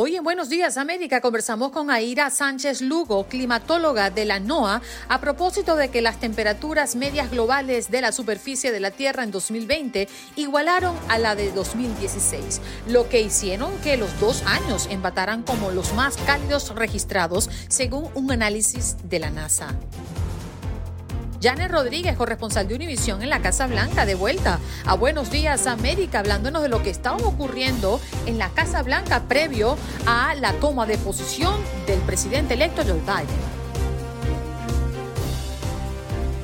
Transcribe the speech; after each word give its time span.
Hoy 0.00 0.14
en 0.14 0.22
Buenos 0.22 0.48
Días 0.48 0.76
América 0.76 1.20
conversamos 1.20 1.72
con 1.72 1.90
Aira 1.90 2.30
Sánchez 2.30 2.82
Lugo, 2.82 3.26
climatóloga 3.26 4.10
de 4.10 4.26
la 4.26 4.38
NOAA, 4.38 4.80
a 5.08 5.20
propósito 5.20 5.74
de 5.74 5.88
que 5.88 6.02
las 6.02 6.20
temperaturas 6.20 6.94
medias 6.94 7.32
globales 7.32 7.90
de 7.90 8.00
la 8.00 8.12
superficie 8.12 8.70
de 8.70 8.78
la 8.78 8.92
Tierra 8.92 9.24
en 9.24 9.32
2020 9.32 10.06
igualaron 10.36 10.94
a 11.08 11.18
la 11.18 11.34
de 11.34 11.50
2016, 11.50 12.60
lo 12.86 13.08
que 13.08 13.22
hicieron 13.22 13.76
que 13.78 13.96
los 13.96 14.20
dos 14.20 14.44
años 14.46 14.86
empataran 14.88 15.42
como 15.42 15.72
los 15.72 15.92
más 15.94 16.16
cálidos 16.18 16.72
registrados 16.76 17.50
según 17.66 18.08
un 18.14 18.30
análisis 18.30 18.94
de 19.02 19.18
la 19.18 19.30
NASA. 19.30 19.74
Janet 21.40 21.70
Rodríguez, 21.70 22.16
corresponsal 22.16 22.66
de 22.66 22.74
Univisión 22.74 23.22
en 23.22 23.30
la 23.30 23.40
Casa 23.40 23.68
Blanca, 23.68 24.04
de 24.06 24.16
vuelta 24.16 24.58
a 24.84 24.94
Buenos 24.94 25.30
Días 25.30 25.68
América, 25.68 26.18
hablándonos 26.18 26.62
de 26.62 26.68
lo 26.68 26.82
que 26.82 26.90
estaba 26.90 27.18
ocurriendo 27.18 28.00
en 28.26 28.38
la 28.38 28.48
Casa 28.48 28.82
Blanca 28.82 29.22
previo 29.28 29.76
a 30.06 30.34
la 30.34 30.52
toma 30.54 30.84
de 30.86 30.98
posición 30.98 31.54
del 31.86 32.00
presidente 32.00 32.54
electo 32.54 32.82
Joe 32.82 33.00
Biden. 33.00 33.58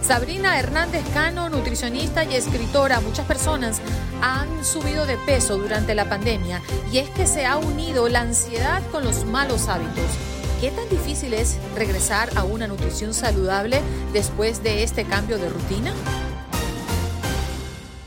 Sabrina 0.01 0.59
Hernández 0.61 1.03
Cano, 1.13 1.49
nutricionista 1.49 2.25
y 2.25 2.37
escritora, 2.37 3.01
muchas 3.01 3.27
personas 3.27 3.81
han 4.21 4.65
subido 4.65 5.07
de 5.07 5.17
peso 5.17 5.57
durante 5.57 5.95
la 5.95 6.09
pandemia 6.09 6.61
y 6.93 6.99
es 6.99 7.11
que 7.11 7.27
se 7.27 7.47
ha 7.47 7.57
unido 7.57 8.09
la 8.09 8.21
ansiedad 8.21 8.83
con 8.93 9.03
los 9.03 9.25
malos 9.25 9.67
hábitos. 9.67 10.34
¿Qué 10.65 10.71
tan 10.71 10.89
difícil 10.89 11.35
es 11.35 11.59
regresar 11.75 12.31
a 12.39 12.45
una 12.45 12.67
nutrición 12.67 13.13
saludable 13.13 13.83
después 14.15 14.63
de 14.63 14.83
este 14.83 15.05
cambio 15.05 15.37
de 15.37 15.51
rutina? 15.51 15.93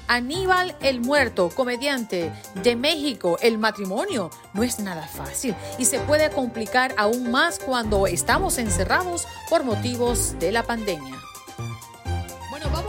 Aníbal 0.08 0.76
el 0.82 1.00
Muerto, 1.00 1.50
comediante 1.50 2.34
de 2.64 2.76
México, 2.76 3.38
el 3.44 3.60
matrimonio 3.60 4.32
no 4.56 4.64
es 4.64 4.80
nada 4.80 5.08
fácil 5.08 5.54
y 5.78 5.86
se 5.86 6.00
puede 6.00 6.32
complicar 6.32 6.96
aún 6.98 7.30
más 7.30 7.60
cuando 7.60 8.08
estamos 8.08 8.58
encerrados 8.58 9.28
por 9.52 9.64
motivos 9.64 10.34
de 10.40 10.52
la 10.52 10.64
pandemia. 10.64 11.27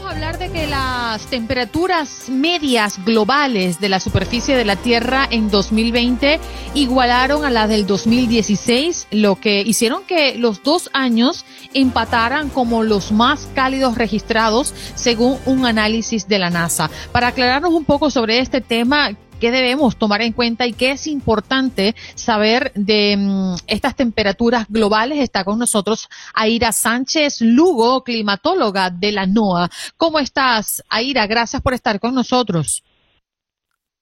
A 0.08 0.12
hablar 0.12 0.38
de 0.38 0.50
que 0.50 0.66
las 0.66 1.26
temperaturas 1.26 2.30
medias 2.30 3.04
globales 3.04 3.78
de 3.78 3.90
la 3.90 4.00
superficie 4.00 4.56
de 4.56 4.64
la 4.64 4.76
Tierra 4.76 5.28
en 5.30 5.50
2020 5.50 6.40
igualaron 6.72 7.44
a 7.44 7.50
las 7.50 7.68
del 7.68 7.86
2016, 7.86 9.08
lo 9.10 9.36
que 9.36 9.60
hicieron 9.60 10.04
que 10.04 10.38
los 10.38 10.62
dos 10.62 10.88
años 10.94 11.44
empataran 11.74 12.48
como 12.48 12.84
los 12.84 13.12
más 13.12 13.50
cálidos 13.54 13.98
registrados 13.98 14.72
según 14.94 15.38
un 15.44 15.66
análisis 15.66 16.26
de 16.26 16.38
la 16.38 16.48
NASA. 16.48 16.88
Para 17.12 17.28
aclararnos 17.28 17.74
un 17.74 17.84
poco 17.84 18.10
sobre 18.10 18.38
este 18.38 18.62
tema, 18.62 19.10
qué 19.38 19.50
debemos 19.50 19.96
tomar 19.96 20.22
en 20.22 20.32
cuenta 20.32 20.66
y 20.66 20.72
qué 20.72 20.92
es 20.92 21.06
importante 21.06 21.94
saber 22.14 22.72
de 22.74 23.16
mm, 23.16 23.54
estas 23.66 23.96
temperaturas 23.96 24.66
globales. 24.68 25.18
Está 25.18 25.44
con 25.44 25.58
nosotros 25.58 26.08
Aira 26.34 26.72
Sánchez 26.72 27.40
Lugo, 27.40 28.02
climatóloga 28.04 28.90
de 28.90 29.12
la 29.12 29.26
NOAA. 29.26 29.70
¿Cómo 29.96 30.18
estás, 30.18 30.82
Aira? 30.88 31.26
Gracias 31.26 31.62
por 31.62 31.74
estar 31.74 32.00
con 32.00 32.14
nosotros. 32.14 32.82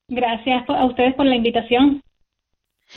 Gracias 0.09 0.69
a 0.69 0.85
ustedes 0.85 1.15
por 1.15 1.27
la 1.27 1.35
invitación. 1.35 2.01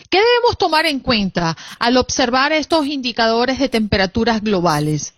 ¿Qué 0.09 0.19
debemos 0.19 0.57
tomar 0.57 0.85
en 0.85 0.99
cuenta 0.99 1.55
al 1.79 1.97
observar 1.97 2.51
estos 2.51 2.85
indicadores 2.85 3.59
de 3.59 3.69
temperaturas 3.69 4.41
globales? 4.41 5.15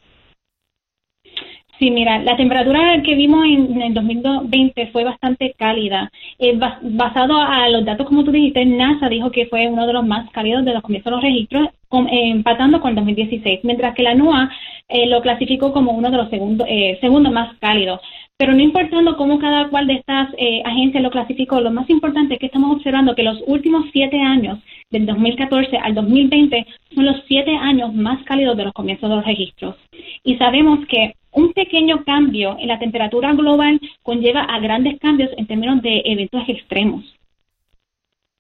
Sí, 1.82 1.90
mira, 1.90 2.20
la 2.20 2.38
temperatura 2.38 3.02
que 3.04 3.16
vimos 3.16 3.44
en, 3.44 3.82
el 3.82 3.96
2020 3.96 4.92
fue 4.92 5.04
bastante 5.04 5.56
cálida. 5.58 6.12
Eh, 6.38 6.56
basado 6.84 7.42
a 7.42 7.68
los 7.70 7.84
datos, 7.84 8.06
como 8.06 8.24
tú 8.24 8.32
dijiste, 8.32 8.64
NASA 8.68 9.10
dijo 9.10 9.32
que 9.32 9.48
fue 9.48 9.68
uno 9.68 9.88
de 9.88 9.94
los 9.94 10.06
más 10.06 10.30
cálidos 10.30 10.64
de 10.64 10.74
los 10.76 10.84
comienzos 10.84 11.10
de 11.10 11.16
los 11.16 11.24
registros, 11.24 11.70
eh, 11.70 12.30
empatando 12.30 12.80
con 12.82 12.92
el 12.92 12.98
2016, 12.98 13.62
mientras 13.64 13.96
que 13.96 14.04
la 14.04 14.14
NOAA 14.14 14.52
eh, 14.90 15.08
lo 15.08 15.24
clasificó 15.24 15.74
como 15.74 15.94
uno 15.94 16.12
de 16.12 16.18
los 16.18 16.30
segundos 16.30 16.68
segundo 17.02 17.32
más 17.32 17.58
cálidos. 17.58 18.00
Pero 18.38 18.54
no 18.54 18.62
importando 18.62 19.18
cómo 19.18 19.40
cada 19.40 19.68
cual 19.70 19.88
de 19.88 19.96
estas 19.96 20.30
agencias 20.66 21.02
lo 21.02 21.10
clasificó, 21.10 21.62
lo 21.62 21.72
más 21.72 21.90
importante 21.90 22.36
es 22.36 22.40
que 22.40 22.46
estamos 22.46 22.76
observando 22.76 23.16
que 23.16 23.24
los 23.24 23.42
últimos 23.48 23.86
siete 23.92 24.20
años, 24.20 24.60
del 24.92 25.08
2014 25.08 25.78
al 25.78 25.96
2020, 25.96 26.68
son 26.94 27.06
los 27.06 27.24
siete 27.28 27.56
años 27.56 27.92
más 27.94 28.24
cálidos 28.24 28.56
de 28.58 28.66
los 28.66 28.74
comienzos 28.74 29.10
de 29.10 29.16
los 29.16 29.26
registros. 29.26 29.76
Y 30.24 30.36
sabemos 30.36 30.80
que 30.88 31.16
un 31.34 31.54
pequeño 31.54 32.04
cambio 32.04 32.58
en 32.60 32.68
la 32.68 32.80
temperatura 32.80 33.34
global 33.34 33.80
conlleva 34.04 34.42
a 34.42 34.60
grandes 34.60 35.00
cambios 35.00 35.30
en 35.38 35.48
términos 35.48 35.82
de 35.82 36.02
eventos 36.06 36.44
extremos. 36.48 37.06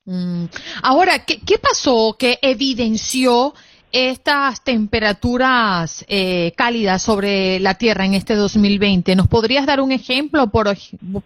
Mm. 0.05 0.45
Ahora, 0.81 1.25
¿qué, 1.25 1.57
pasó 1.61 2.15
que 2.17 2.39
evidenció 2.41 3.53
estas 3.91 4.63
temperaturas 4.63 6.05
eh, 6.07 6.53
cálidas 6.55 7.01
sobre 7.03 7.59
la 7.59 7.75
Tierra 7.75 8.05
en 8.05 8.15
este 8.15 8.35
2020? 8.35 9.15
¿Nos 9.15 9.27
podrías 9.27 9.65
dar 9.65 9.79
un 9.79 9.91
ejemplo? 9.91 10.47
Por, 10.47 10.75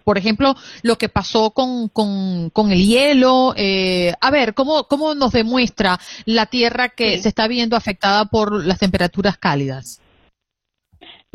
por 0.03 0.17
ejemplo, 0.17 0.55
lo 0.81 0.97
que 0.97 1.09
pasó 1.09 1.51
con, 1.51 1.87
con, 1.89 2.71
el 2.71 2.85
hielo. 2.85 3.53
Eh, 3.55 4.13
a 4.19 4.29
ver, 4.29 4.53
¿cómo, 4.53 4.83
¿cómo 4.85 5.15
nos 5.15 5.31
demuestra 5.31 5.99
la 6.25 6.47
Tierra 6.47 6.89
que 6.89 7.19
se 7.21 7.29
está 7.29 7.47
viendo 7.47 7.77
afectada 7.77 8.25
por 8.25 8.65
las 8.65 8.79
temperaturas 8.79 9.37
cálidas? 9.37 10.01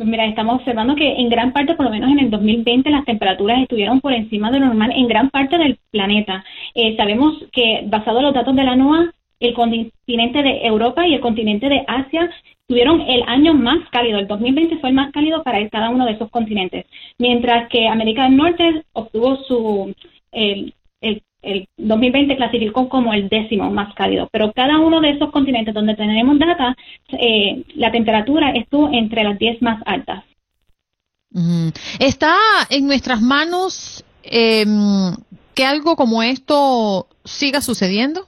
Pues 0.01 0.09
mira, 0.09 0.25
estamos 0.25 0.55
observando 0.55 0.95
que 0.95 1.13
en 1.13 1.29
gran 1.29 1.53
parte, 1.53 1.75
por 1.75 1.85
lo 1.85 1.91
menos 1.91 2.09
en 2.09 2.17
el 2.17 2.31
2020, 2.31 2.89
las 2.89 3.05
temperaturas 3.05 3.61
estuvieron 3.61 4.01
por 4.01 4.13
encima 4.13 4.49
de 4.49 4.59
lo 4.59 4.65
normal 4.65 4.91
en 4.95 5.07
gran 5.07 5.29
parte 5.29 5.59
del 5.59 5.77
planeta. 5.91 6.43
Eh, 6.73 6.97
sabemos 6.97 7.35
que, 7.51 7.83
basado 7.85 8.17
en 8.17 8.23
los 8.23 8.33
datos 8.33 8.55
de 8.55 8.63
la 8.63 8.75
NOAA, 8.75 9.13
el 9.39 9.53
continente 9.53 10.41
de 10.41 10.65
Europa 10.65 11.07
y 11.07 11.13
el 11.13 11.19
continente 11.19 11.69
de 11.69 11.85
Asia 11.87 12.31
tuvieron 12.65 13.01
el 13.01 13.21
año 13.27 13.53
más 13.53 13.77
cálido. 13.91 14.17
El 14.17 14.25
2020 14.25 14.77
fue 14.77 14.89
el 14.89 14.95
más 14.95 15.11
cálido 15.11 15.43
para 15.43 15.69
cada 15.69 15.91
uno 15.91 16.07
de 16.07 16.13
esos 16.13 16.31
continentes, 16.31 16.87
mientras 17.19 17.69
que 17.69 17.87
América 17.87 18.23
del 18.23 18.37
Norte 18.37 18.83
obtuvo 18.93 19.35
su 19.43 19.93
el, 20.31 20.73
el 21.41 21.67
2020 21.77 22.35
clasificó 22.35 22.87
como 22.89 23.13
el 23.13 23.29
décimo 23.29 23.69
más 23.71 23.93
cálido, 23.95 24.29
pero 24.31 24.51
cada 24.53 24.79
uno 24.79 25.01
de 25.01 25.11
esos 25.11 25.31
continentes 25.31 25.73
donde 25.73 25.95
tenemos 25.95 26.37
data, 26.37 26.75
eh, 27.09 27.63
la 27.75 27.91
temperatura 27.91 28.51
estuvo 28.51 28.89
entre 28.91 29.23
las 29.23 29.37
10 29.39 29.61
más 29.61 29.81
altas. 29.85 30.23
¿Está 31.99 32.35
en 32.69 32.87
nuestras 32.87 33.21
manos 33.21 34.03
em, 34.23 35.15
que 35.55 35.65
algo 35.65 35.95
como 35.95 36.21
esto 36.23 37.07
siga 37.23 37.61
sucediendo? 37.61 38.27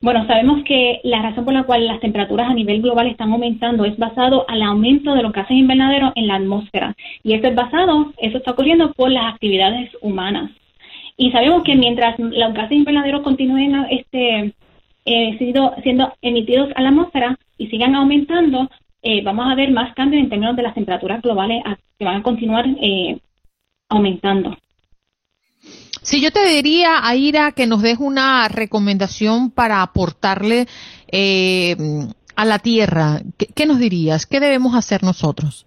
Bueno, 0.00 0.26
sabemos 0.26 0.62
que 0.64 1.00
la 1.04 1.22
razón 1.22 1.44
por 1.44 1.54
la 1.54 1.64
cual 1.64 1.86
las 1.86 2.00
temperaturas 2.00 2.48
a 2.48 2.54
nivel 2.54 2.82
global 2.82 3.08
están 3.08 3.32
aumentando 3.32 3.84
es 3.84 3.96
basado 3.96 4.44
al 4.48 4.62
aumento 4.62 5.14
de 5.14 5.22
los 5.22 5.32
gases 5.32 5.56
invernaderos 5.56 6.12
en 6.14 6.28
la 6.28 6.36
atmósfera. 6.36 6.94
Y 7.22 7.32
eso 7.32 7.48
es 7.48 7.54
basado, 7.54 8.12
eso 8.18 8.38
está 8.38 8.52
ocurriendo 8.52 8.92
por 8.92 9.10
las 9.10 9.32
actividades 9.32 9.90
humanas. 10.02 10.50
Y 11.16 11.30
sabemos 11.30 11.62
que 11.64 11.74
mientras 11.74 12.18
los 12.18 12.54
gases 12.54 12.78
invernaderos 12.78 13.22
continúen 13.22 13.74
este, 13.90 14.54
eh, 15.04 15.36
siendo, 15.38 16.12
emitidos 16.20 16.70
a 16.74 16.82
la 16.82 16.90
atmósfera 16.90 17.38
y 17.56 17.68
sigan 17.68 17.94
aumentando, 17.94 18.68
eh, 19.02 19.22
vamos 19.22 19.46
a 19.50 19.54
ver 19.54 19.70
más 19.70 19.94
cambios 19.94 20.22
en 20.22 20.28
términos 20.28 20.56
de 20.56 20.62
las 20.62 20.74
temperaturas 20.74 21.22
globales 21.22 21.62
que 21.98 22.04
van 22.04 22.16
a 22.16 22.22
continuar 22.22 22.66
eh, 22.80 23.18
aumentando. 23.88 24.56
Si 26.02 26.20
yo 26.20 26.30
te 26.30 26.46
diría, 26.46 27.06
Aira, 27.06 27.52
que 27.52 27.66
nos 27.66 27.82
des 27.82 27.98
una 27.98 28.46
recomendación 28.48 29.50
para 29.50 29.82
aportarle 29.82 30.68
eh, 31.10 31.76
a 32.36 32.44
la 32.44 32.60
Tierra, 32.60 33.22
¿qué, 33.54 33.66
nos 33.66 33.78
dirías? 33.80 34.26
¿Qué 34.26 34.38
debemos 34.38 34.76
hacer 34.76 35.02
nosotros? 35.02 35.66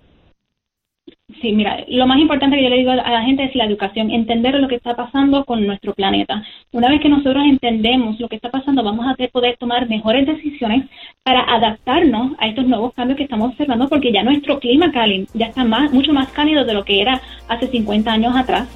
Sí, 1.41 1.51
mira, 1.53 1.85
lo 1.87 2.07
más 2.07 2.17
importante 2.17 2.57
que 2.57 2.63
yo 2.63 2.69
le 2.69 2.77
digo 2.77 2.91
a 2.91 2.95
la 2.95 3.21
gente 3.21 3.43
es 3.43 3.55
la 3.55 3.65
educación, 3.65 4.09
entender 4.09 4.55
lo 4.55 4.67
que 4.67 4.75
está 4.75 4.95
pasando 4.95 5.45
con 5.45 5.65
nuestro 5.65 5.93
planeta. 5.93 6.43
Una 6.71 6.89
vez 6.89 7.01
que 7.01 7.07
nosotros 7.07 7.43
entendemos 7.45 8.19
lo 8.19 8.27
que 8.27 8.35
está 8.35 8.49
pasando, 8.49 8.83
vamos 8.83 9.05
a 9.07 9.15
poder 9.27 9.55
tomar 9.57 9.87
mejores 9.87 10.25
decisiones 10.25 10.85
para 11.23 11.41
adaptarnos 11.41 12.31
a 12.39 12.47
estos 12.47 12.65
nuevos 12.65 12.93
cambios 12.95 13.17
que 13.17 13.23
estamos 13.23 13.51
observando, 13.51 13.87
porque 13.87 14.11
ya 14.11 14.23
nuestro 14.23 14.59
clima 14.59 14.91
cálido 14.91 15.27
ya 15.35 15.45
está 15.47 15.63
más, 15.63 15.93
mucho 15.93 16.13
más 16.13 16.29
cálido 16.29 16.65
de 16.65 16.73
lo 16.73 16.83
que 16.83 16.99
era 16.99 17.21
hace 17.47 17.67
50 17.67 18.11
años 18.11 18.35
atrás 18.35 18.67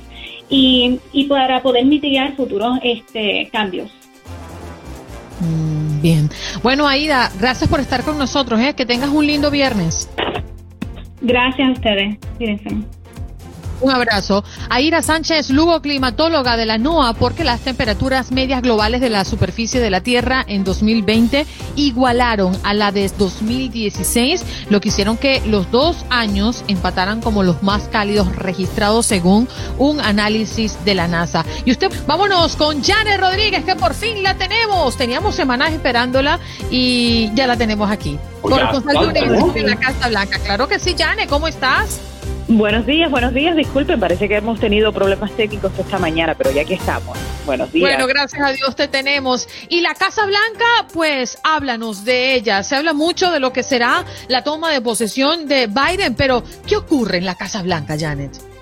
y, 0.47 0.99
y 1.11 1.25
para 1.25 1.61
poder 1.63 1.85
mitigar 1.85 2.35
futuros 2.35 2.77
este, 2.83 3.49
cambios. 3.51 3.89
Mm, 5.39 6.01
bien. 6.01 6.29
Bueno, 6.61 6.87
Aida, 6.87 7.31
gracias 7.39 7.67
por 7.67 7.79
estar 7.79 8.03
con 8.03 8.19
nosotros. 8.19 8.59
¿eh? 8.59 8.75
Que 8.75 8.85
tengas 8.85 9.09
un 9.09 9.25
lindo 9.25 9.49
viernes. 9.49 10.07
Gracias 11.23 11.69
a 11.69 11.71
ustedes. 11.71 12.17
Un 13.83 13.91
abrazo. 13.91 14.45
Aira 14.69 15.01
Sánchez, 15.01 15.49
Lugo, 15.49 15.81
climatóloga 15.81 16.55
de 16.55 16.65
la 16.65 16.77
NOAA, 16.77 17.15
porque 17.15 17.43
las 17.43 17.59
temperaturas 17.59 18.31
medias 18.31 18.61
globales 18.61 19.01
de 19.01 19.09
la 19.09 19.25
superficie 19.25 19.81
de 19.81 19.89
la 19.89 19.99
Tierra 19.99 20.45
en 20.47 20.63
2020 20.63 21.45
igualaron 21.75 22.57
a 22.63 22.73
la 22.73 22.93
de 22.93 23.11
2016, 23.17 24.45
lo 24.69 24.79
que 24.79 24.87
hicieron 24.87 25.17
que 25.17 25.41
los 25.45 25.69
dos 25.69 26.05
años 26.09 26.63
empataran 26.69 27.19
como 27.19 27.43
los 27.43 27.61
más 27.61 27.89
cálidos 27.89 28.33
registrados 28.37 29.05
según 29.05 29.49
un 29.77 29.99
análisis 29.99 30.77
de 30.85 30.95
la 30.95 31.09
NASA. 31.09 31.43
Y 31.65 31.71
usted, 31.71 31.91
vámonos 32.07 32.55
con 32.55 32.81
Janet 32.81 33.19
Rodríguez, 33.19 33.65
que 33.65 33.75
por 33.75 33.93
fin 33.93 34.23
la 34.23 34.35
tenemos. 34.35 34.95
Teníamos 34.95 35.35
semanas 35.35 35.73
esperándola 35.73 36.39
y 36.71 37.31
ya 37.35 37.47
la 37.47 37.57
tenemos 37.57 37.91
aquí. 37.91 38.17
Por 38.41 38.53
de 38.53 39.63
la 39.63 39.75
Casa 39.75 40.07
Blanca. 40.07 40.39
Claro 40.39 40.69
que 40.69 40.79
sí, 40.79 40.95
Janet, 40.97 41.27
¿cómo 41.27 41.49
estás? 41.49 42.12
Buenos 42.47 42.85
días, 42.85 43.09
buenos 43.09 43.33
días. 43.33 43.55
Disculpen, 43.55 43.99
parece 43.99 44.27
que 44.27 44.35
hemos 44.35 44.59
tenido 44.59 44.91
problemas 44.91 45.31
técnicos 45.31 45.71
esta 45.79 45.97
mañana, 45.97 46.35
pero 46.35 46.51
ya 46.51 46.61
aquí 46.63 46.73
estamos. 46.73 47.17
Buenos 47.45 47.71
días. 47.71 47.89
Bueno, 47.89 48.05
gracias 48.05 48.41
a 48.41 48.51
Dios 48.51 48.75
te 48.75 48.87
tenemos. 48.87 49.47
Y 49.69 49.81
la 49.81 49.93
Casa 49.95 50.25
Blanca, 50.25 50.87
pues 50.93 51.37
háblanos 51.43 52.03
de 52.03 52.35
ella. 52.35 52.61
Se 52.63 52.75
habla 52.75 52.93
mucho 52.93 53.31
de 53.31 53.39
lo 53.39 53.53
que 53.53 53.63
será 53.63 54.05
la 54.27 54.43
toma 54.43 54.71
de 54.71 54.81
posesión 54.81 55.47
de 55.47 55.67
Biden, 55.67 56.15
pero 56.15 56.43
¿qué 56.67 56.75
ocurre 56.75 57.17
en 57.17 57.25
la 57.25 57.35
Casa 57.35 57.63
Blanca, 57.63 57.95
Janet? 57.97 58.52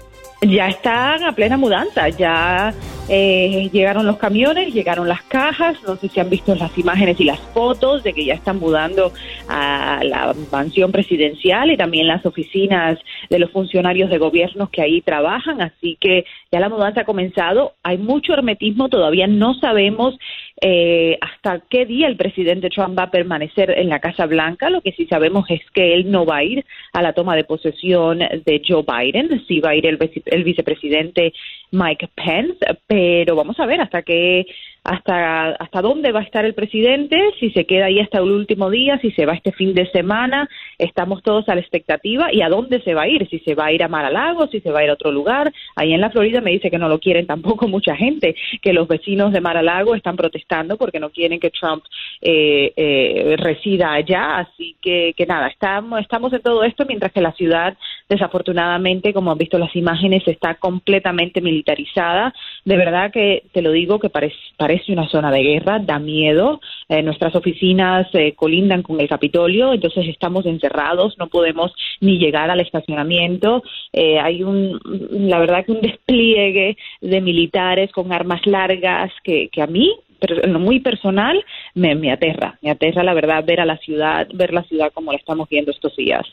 Ya 0.42 0.70
están 0.70 1.24
a 1.24 1.34
plena 1.34 1.56
mudanza, 1.56 2.10
ya 2.10 2.74
eh, 3.08 3.70
llegaron 3.72 4.08
los 4.08 4.18
camiones, 4.18 4.74
llegaron 4.74 5.08
las 5.08 5.22
cajas, 5.22 5.78
no 5.86 5.96
sé 5.98 6.08
si 6.08 6.20
han 6.20 6.32
visto 6.32 6.56
las 6.56 6.76
imágenes 6.80 7.20
y 7.20 7.26
las 7.26 7.40
fotos 7.54 8.02
de 8.02 8.12
que 8.12 8.26
ya 8.26 8.34
están 8.34 8.58
mudando 8.58 9.14
a 9.48 10.00
la 10.04 10.34
mansión 10.52 10.92
presidencial 10.92 11.70
y 11.70 11.78
también 11.78 12.08
las 12.08 12.26
oficinas 12.26 12.98
de 13.30 13.38
los 13.38 13.52
funcionarios 13.52 14.10
de 14.10 14.18
gobiernos 14.18 14.72
que 14.72 14.82
ahí 14.82 15.02
trabajan, 15.02 15.62
así 15.62 15.96
que 16.02 16.26
ya 16.52 16.60
la 16.60 16.70
mudanza 16.70 17.02
ha 17.02 17.06
comenzado, 17.06 17.74
hay 17.84 18.00
mucho 18.00 18.34
hermetismo, 18.34 18.90
todavía 18.90 19.28
no 19.28 19.54
sabemos 19.54 20.18
eh, 20.64 21.18
hasta 21.22 21.62
qué 21.70 21.88
día 21.88 22.08
el 22.08 22.18
presidente 22.18 22.70
Trump 22.70 22.98
va 22.98 23.04
a 23.04 23.12
permanecer 23.12 23.72
en 23.72 23.90
la 23.90 24.00
Casa 24.00 24.28
Blanca. 24.28 24.70
Lo 24.70 24.82
que 24.82 24.92
sí 24.92 25.08
sabemos 25.08 25.46
es 25.50 25.62
que 25.74 25.96
él 25.96 26.12
no 26.12 26.24
va 26.24 26.38
a 26.38 26.44
ir 26.44 26.64
a 26.94 27.02
la 27.02 27.14
toma 27.14 27.36
de 27.36 27.44
posesión 27.44 28.20
de 28.20 28.62
Joe 28.66 28.86
Biden, 28.88 29.44
sí 29.48 29.60
va 29.60 29.72
a 29.72 29.76
ir 29.76 29.88
el, 29.88 29.98
el 30.26 30.44
vicepresidente 30.44 31.34
Mike 31.72 32.10
Pence, 32.16 32.60
pero 32.88 33.36
vamos 33.36 33.60
a 33.60 33.66
ver 33.66 33.82
hasta 33.82 34.02
qué 34.04 34.46
hasta, 34.84 35.52
hasta 35.52 35.82
dónde 35.82 36.12
va 36.12 36.22
a 36.22 36.24
estar 36.24 36.44
el 36.44 36.56
presidente, 36.56 37.18
si 37.40 37.52
se 37.52 37.66
queda 37.66 37.86
ahí 37.86 38.00
hasta 38.00 38.18
el 38.18 38.32
último 38.32 38.70
día, 38.72 38.98
si 39.00 39.12
se 39.12 39.26
va 39.26 39.34
este 39.34 39.52
fin 39.52 39.76
de 39.76 39.90
semana, 39.92 40.50
estamos 40.78 41.22
todos 41.22 41.48
a 41.50 41.56
la 41.56 41.62
expectativa 41.62 42.34
y 42.34 42.42
a 42.42 42.50
dónde 42.50 42.82
se 42.82 42.96
va 42.96 43.04
a 43.04 43.08
ir, 43.08 43.28
si 43.30 43.40
se 43.40 43.54
va 43.54 43.66
a 43.66 43.72
ir 43.72 43.84
a 43.84 43.88
Mar-a-Lago, 43.88 44.48
si 44.48 44.60
se 44.60 44.72
va 44.72 44.80
a 44.80 44.84
ir 44.84 44.90
a 44.90 44.94
otro 44.94 45.12
lugar. 45.12 45.54
Ahí 45.76 45.94
en 45.94 46.02
la 46.02 46.10
Florida 46.10 46.42
me 46.42 46.52
dice 46.52 46.72
que 46.72 46.80
no 46.80 46.90
lo 46.90 47.00
quieren 47.00 47.28
tampoco 47.32 47.68
mucha 47.68 47.96
gente, 47.96 48.36
que 48.62 48.74
los 48.74 48.88
vecinos 48.88 49.32
de 49.32 49.42
Mar-a-Lago 49.42 49.94
están 49.94 50.16
protestando 50.16 50.78
porque 50.78 51.00
no 51.00 51.12
quieren 51.12 51.40
que 51.40 51.52
Trump 51.52 51.84
eh, 52.22 52.74
eh, 52.76 53.36
resida 53.38 53.94
allá, 53.94 54.40
así 54.40 54.76
que, 54.82 55.14
que 55.16 55.26
nada, 55.28 55.48
estamos, 55.48 56.02
estamos 56.02 56.34
en 56.34 56.42
todo 56.42 56.64
esto 56.64 56.86
mientras 56.88 57.12
que 57.12 57.22
la 57.22 57.34
ciudad 57.34 57.78
desafortunadamente, 58.10 59.14
como 59.14 59.32
han 59.32 59.38
visto 59.38 59.58
las 59.58 59.76
imágenes, 59.76 60.24
está 60.28 60.56
completamente 60.56 61.42
militarizada. 61.42 62.34
De 62.66 62.78
verdad 62.78 63.12
que 63.12 63.44
te 63.52 63.62
lo 63.62 63.72
digo 63.72 64.00
que 64.00 64.10
parece 64.10 64.36
parece 64.58 64.92
una 64.92 65.10
zona 65.10 65.32
de 65.32 65.42
guerra, 65.42 65.80
da 65.80 66.00
miedo. 66.00 66.60
Eh, 66.88 67.02
nuestras 67.02 67.36
oficinas 67.36 68.08
eh, 68.14 68.34
colindan 68.36 68.84
con 68.84 69.00
el 69.00 69.10
Capitolio, 69.10 69.74
entonces 69.74 70.08
estamos 70.08 70.46
encerrados, 70.46 71.18
no 71.18 71.28
podemos 71.28 71.74
ni 72.00 72.18
llegar 72.18 72.50
al 72.50 72.60
estacionamiento. 72.60 73.64
Eh, 73.92 74.20
hay 74.20 74.44
un, 74.44 74.80
la 75.12 75.40
verdad 75.40 75.66
que 75.66 75.72
un 75.72 75.82
despliegue 75.82 76.78
de 77.02 77.22
militares 77.22 77.92
con 77.92 78.14
armas 78.14 78.46
largas 78.46 79.12
que, 79.24 79.50
que 79.50 79.62
a 79.62 79.68
mí 79.68 79.94
en 80.22 80.54
lo 80.54 80.60
muy 80.60 80.80
personal 80.80 81.44
me, 81.74 81.96
me 81.96 82.12
aterra, 82.12 82.60
me 82.62 82.70
aterra 82.70 83.04
la 83.04 83.14
verdad 83.14 83.44
ver 83.44 83.60
a 83.60 83.66
la 83.66 83.78
ciudad, 83.78 84.28
ver 84.34 84.54
la 84.54 84.64
ciudad 84.64 84.92
como 84.94 85.12
la 85.12 85.18
estamos 85.18 85.50
viendo 85.50 85.72
estos 85.72 85.96
días. 85.96 86.26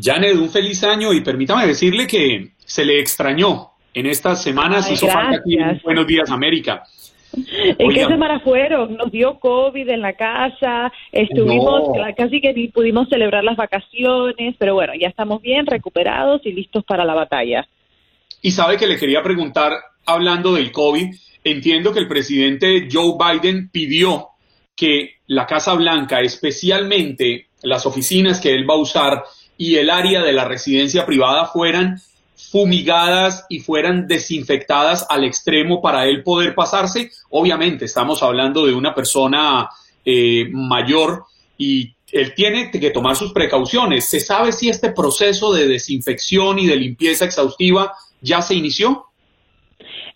Janet, 0.00 0.36
un 0.36 0.50
feliz 0.50 0.82
año 0.84 1.12
y 1.12 1.20
permítame 1.20 1.66
decirle 1.66 2.06
que 2.06 2.52
se 2.58 2.84
le 2.84 2.98
extrañó 2.98 3.70
en 3.94 4.06
estas 4.06 4.42
semanas, 4.42 4.90
hizo 4.90 5.06
falta 5.06 5.36
aquí 5.36 5.54
en 5.54 5.80
Buenos 5.84 6.06
Días 6.06 6.30
América. 6.30 6.82
¿En 7.34 7.90
qué 7.90 8.04
semana 8.06 8.40
fueron? 8.40 8.96
Nos 8.96 9.10
dio 9.10 9.38
COVID 9.38 9.88
en 9.88 10.00
la 10.00 10.14
casa, 10.14 10.92
estuvimos 11.10 11.90
casi 12.16 12.40
que 12.40 12.52
ni 12.52 12.68
pudimos 12.68 13.08
celebrar 13.08 13.42
las 13.42 13.56
vacaciones, 13.56 14.54
pero 14.58 14.74
bueno, 14.74 14.92
ya 14.98 15.08
estamos 15.08 15.40
bien, 15.40 15.66
recuperados 15.66 16.42
y 16.44 16.52
listos 16.52 16.84
para 16.84 17.04
la 17.04 17.14
batalla. 17.14 17.66
Y 18.42 18.50
sabe 18.50 18.76
que 18.76 18.86
le 18.86 18.98
quería 18.98 19.22
preguntar, 19.22 19.72
hablando 20.04 20.54
del 20.54 20.72
COVID, 20.72 21.14
entiendo 21.44 21.92
que 21.92 22.00
el 22.00 22.08
presidente 22.08 22.88
Joe 22.90 23.14
Biden 23.18 23.70
pidió 23.70 24.28
que 24.76 25.16
la 25.26 25.46
Casa 25.46 25.74
Blanca, 25.74 26.20
especialmente 26.20 27.46
las 27.62 27.86
oficinas 27.86 28.40
que 28.40 28.54
él 28.54 28.68
va 28.68 28.74
a 28.74 28.78
usar 28.78 29.22
y 29.62 29.76
el 29.76 29.90
área 29.90 30.24
de 30.24 30.32
la 30.32 30.44
residencia 30.44 31.06
privada 31.06 31.46
fueran 31.46 32.02
fumigadas 32.50 33.46
y 33.48 33.60
fueran 33.60 34.08
desinfectadas 34.08 35.06
al 35.08 35.22
extremo 35.22 35.80
para 35.80 36.06
él 36.06 36.24
poder 36.24 36.56
pasarse. 36.56 37.12
Obviamente 37.30 37.84
estamos 37.84 38.24
hablando 38.24 38.66
de 38.66 38.74
una 38.74 38.92
persona 38.92 39.68
eh, 40.04 40.48
mayor 40.50 41.26
y 41.56 41.94
él 42.10 42.34
tiene 42.34 42.72
que 42.72 42.90
tomar 42.90 43.14
sus 43.14 43.32
precauciones. 43.32 44.10
¿Se 44.10 44.18
sabe 44.18 44.50
si 44.50 44.68
este 44.68 44.90
proceso 44.90 45.52
de 45.52 45.68
desinfección 45.68 46.58
y 46.58 46.66
de 46.66 46.74
limpieza 46.74 47.24
exhaustiva 47.24 47.92
ya 48.20 48.42
se 48.42 48.56
inició? 48.56 49.11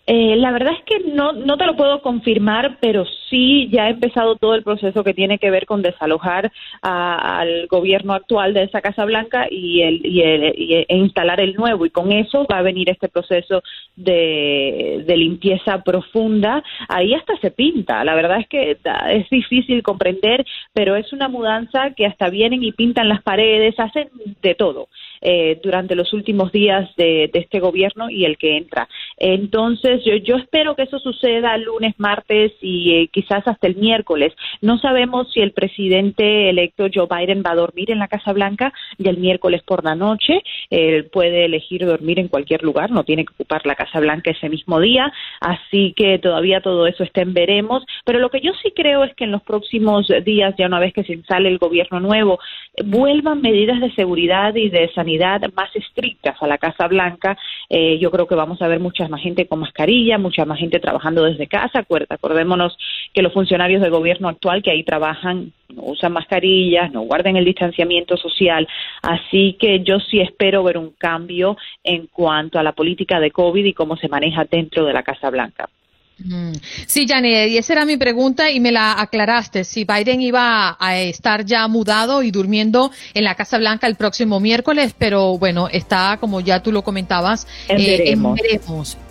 Eh, 0.09 0.37
la 0.37 0.51
verdad 0.51 0.73
es 0.73 0.83
que 0.85 1.11
no, 1.11 1.33
no 1.33 1.57
te 1.57 1.65
lo 1.65 1.75
puedo 1.75 2.01
confirmar, 2.01 2.77
pero 2.79 3.03
sí 3.29 3.67
ya 3.69 3.83
ha 3.83 3.89
empezado 3.89 4.37
todo 4.37 4.55
el 4.55 4.63
proceso 4.63 5.03
que 5.03 5.13
tiene 5.13 5.37
que 5.37 5.51
ver 5.51 5.65
con 5.65 5.81
desalojar 5.81 6.49
al 6.81 7.67
gobierno 7.67 8.13
actual 8.13 8.53
de 8.53 8.63
esa 8.63 8.79
Casa 8.79 9.03
Blanca 9.03 9.47
y, 9.51 9.81
el, 9.81 10.05
y, 10.05 10.21
e 10.21 10.95
instalar 10.95 11.41
el 11.41 11.55
nuevo. 11.55 11.85
Y 11.85 11.89
con 11.89 12.13
eso 12.13 12.47
va 12.49 12.59
a 12.59 12.61
venir 12.61 12.89
este 12.89 13.09
proceso 13.09 13.61
de, 13.97 15.03
de 15.05 15.17
limpieza 15.17 15.83
profunda. 15.83 16.63
Ahí 16.87 17.13
hasta 17.13 17.35
se 17.39 17.51
pinta. 17.51 18.01
La 18.05 18.15
verdad 18.15 18.39
es 18.39 18.47
que 18.47 18.77
es 19.11 19.29
difícil 19.29 19.83
comprender, 19.83 20.45
pero 20.71 20.95
es 20.95 21.11
una 21.11 21.27
mudanza 21.27 21.91
que 21.91 22.05
hasta 22.05 22.29
vienen 22.29 22.63
y 22.63 22.71
pintan 22.71 23.09
las 23.09 23.21
paredes, 23.23 23.77
hacen 23.77 24.09
de 24.41 24.55
todo. 24.55 24.87
Eh, 25.21 25.59
durante 25.63 25.95
los 25.95 26.13
últimos 26.13 26.51
días 26.51 26.89
de, 26.95 27.29
este 27.33 27.59
gobierno 27.59 28.09
y 28.09 28.25
el 28.25 28.37
que 28.37 28.57
entra. 28.57 28.87
Entonces, 29.17 30.03
yo, 30.05 30.15
yo 30.15 30.37
espero 30.37 30.75
que 30.75 30.83
eso 30.83 30.99
suceda 30.99 31.57
lunes, 31.57 31.93
martes 31.97 32.53
y 32.61 32.93
eh, 32.95 33.09
quizás 33.11 33.47
hasta 33.47 33.67
el 33.67 33.75
miércoles. 33.75 34.33
No 34.61 34.77
sabemos 34.79 35.31
si 35.31 35.41
el 35.41 35.51
presidente 35.51 36.49
electo 36.49 36.87
Joe 36.93 37.07
Biden 37.09 37.43
va 37.45 37.51
a 37.51 37.55
dormir 37.55 37.91
en 37.91 37.99
la 37.99 38.07
Casa 38.07 38.33
Blanca 38.33 38.73
y 38.97 39.07
el 39.07 39.17
miércoles 39.17 39.61
por 39.63 39.83
la 39.83 39.95
noche. 39.95 40.41
Él 40.69 41.05
puede 41.05 41.45
elegir 41.45 41.85
dormir 41.85 42.19
en 42.19 42.27
cualquier 42.27 42.63
lugar, 42.63 42.91
no 42.91 43.03
tiene 43.03 43.25
que 43.25 43.33
ocupar 43.33 43.65
la 43.65 43.75
Casa 43.75 43.99
Blanca 43.99 44.31
ese 44.31 44.49
mismo 44.49 44.79
día. 44.79 45.11
Así 45.39 45.93
que 45.95 46.19
todavía 46.19 46.61
todo 46.61 46.87
eso 46.87 47.03
está 47.03 47.21
en 47.21 47.33
veremos. 47.33 47.83
Pero 48.05 48.19
lo 48.19 48.29
que 48.29 48.41
yo 48.41 48.51
sí 48.61 48.71
creo 48.75 49.03
es 49.03 49.13
que 49.15 49.25
en 49.25 49.31
los 49.31 49.43
próximos 49.43 50.07
días, 50.23 50.55
ya 50.57 50.67
una 50.67 50.79
vez 50.79 50.93
que 50.93 51.03
se 51.03 51.21
sale 51.23 51.49
el 51.49 51.57
gobierno 51.57 51.99
nuevo, 51.99 52.39
vuelvan 52.83 53.41
medidas 53.41 53.79
de 53.79 53.91
seguridad 53.93 54.55
y 54.55 54.69
de 54.69 54.89
sanidad 54.93 55.06
más 55.55 55.75
estrictas 55.75 56.35
a 56.41 56.47
la 56.47 56.57
Casa 56.57 56.87
Blanca. 56.87 57.37
Eh, 57.69 57.97
yo 57.99 58.11
creo 58.11 58.27
que 58.27 58.35
vamos 58.35 58.61
a 58.61 58.67
ver 58.67 58.79
mucha 58.79 59.07
más 59.07 59.21
gente 59.21 59.47
con 59.47 59.59
mascarilla, 59.59 60.17
mucha 60.17 60.45
más 60.45 60.59
gente 60.59 60.79
trabajando 60.79 61.23
desde 61.23 61.47
casa. 61.47 61.85
Acordémonos 62.09 62.77
que 63.13 63.21
los 63.21 63.33
funcionarios 63.33 63.81
del 63.81 63.91
gobierno 63.91 64.29
actual 64.29 64.61
que 64.61 64.71
ahí 64.71 64.83
trabajan 64.83 65.51
no 65.69 65.83
usan 65.83 66.13
mascarillas, 66.13 66.91
no 66.91 67.01
guardan 67.01 67.35
el 67.35 67.45
distanciamiento 67.45 68.17
social. 68.17 68.67
Así 69.01 69.57
que 69.59 69.81
yo 69.81 69.99
sí 69.99 70.19
espero 70.19 70.63
ver 70.63 70.77
un 70.77 70.91
cambio 70.91 71.57
en 71.83 72.07
cuanto 72.07 72.59
a 72.59 72.63
la 72.63 72.73
política 72.73 73.19
de 73.19 73.31
COVID 73.31 73.65
y 73.65 73.73
cómo 73.73 73.97
se 73.97 74.07
maneja 74.09 74.45
dentro 74.45 74.85
de 74.85 74.93
la 74.93 75.03
Casa 75.03 75.29
Blanca. 75.29 75.69
Mm. 76.19 76.53
Sí, 76.87 77.05
Janet, 77.07 77.49
y 77.49 77.57
esa 77.57 77.73
era 77.73 77.85
mi 77.85 77.97
pregunta 77.97 78.49
y 78.49 78.59
me 78.59 78.71
la 78.71 78.99
aclaraste. 78.99 79.63
Si 79.63 79.85
Biden 79.85 80.21
iba 80.21 80.75
a 80.79 80.97
estar 80.97 81.45
ya 81.45 81.67
mudado 81.67 82.23
y 82.23 82.31
durmiendo 82.31 82.91
en 83.13 83.23
la 83.23 83.35
Casa 83.35 83.57
Blanca 83.57 83.87
el 83.87 83.95
próximo 83.95 84.39
miércoles, 84.39 84.95
pero 84.97 85.37
bueno, 85.37 85.67
está, 85.71 86.17
como 86.19 86.41
ya 86.41 86.61
tú 86.61 86.71
lo 86.71 86.83
comentabas, 86.83 87.47
eh, 87.69 88.13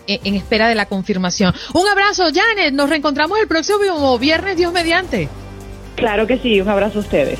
en, 0.06 0.34
espera 0.34 0.68
de 0.68 0.74
la 0.74 0.86
confirmación. 0.86 1.54
Un 1.74 1.86
abrazo, 1.86 2.24
Janet. 2.32 2.72
Nos 2.72 2.88
reencontramos 2.88 3.38
el 3.40 3.48
próximo 3.48 4.18
viernes, 4.18 4.56
Dios 4.56 4.72
mediante. 4.72 5.28
Claro 5.94 6.26
que 6.26 6.38
sí, 6.38 6.60
un 6.60 6.68
abrazo 6.68 6.98
a 6.98 7.02
ustedes. 7.02 7.38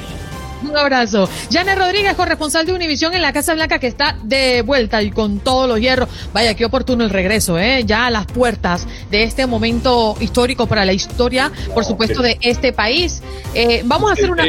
Un 0.62 0.76
abrazo. 0.76 1.28
Janet 1.50 1.78
Rodríguez, 1.78 2.14
corresponsal 2.14 2.66
de 2.66 2.72
Univisión 2.72 3.14
en 3.14 3.22
la 3.22 3.32
Casa 3.32 3.54
Blanca, 3.54 3.78
que 3.78 3.86
está 3.86 4.16
de 4.22 4.62
vuelta 4.62 5.02
y 5.02 5.10
con 5.10 5.38
todos 5.40 5.68
los 5.68 5.80
hierros. 5.80 6.08
Vaya, 6.32 6.54
qué 6.54 6.64
oportuno 6.64 7.04
el 7.04 7.10
regreso, 7.10 7.58
¿eh? 7.58 7.84
Ya 7.84 8.06
a 8.06 8.10
las 8.10 8.26
puertas 8.26 8.86
de 9.10 9.22
este 9.22 9.46
momento 9.46 10.16
histórico 10.20 10.66
para 10.66 10.84
la 10.84 10.92
historia, 10.92 11.52
por 11.74 11.84
supuesto, 11.84 12.22
de 12.22 12.38
este 12.40 12.72
país. 12.72 13.22
Eh, 13.54 13.82
vamos 13.84 14.10
a 14.10 14.12
hacer 14.14 14.30
una. 14.30 14.44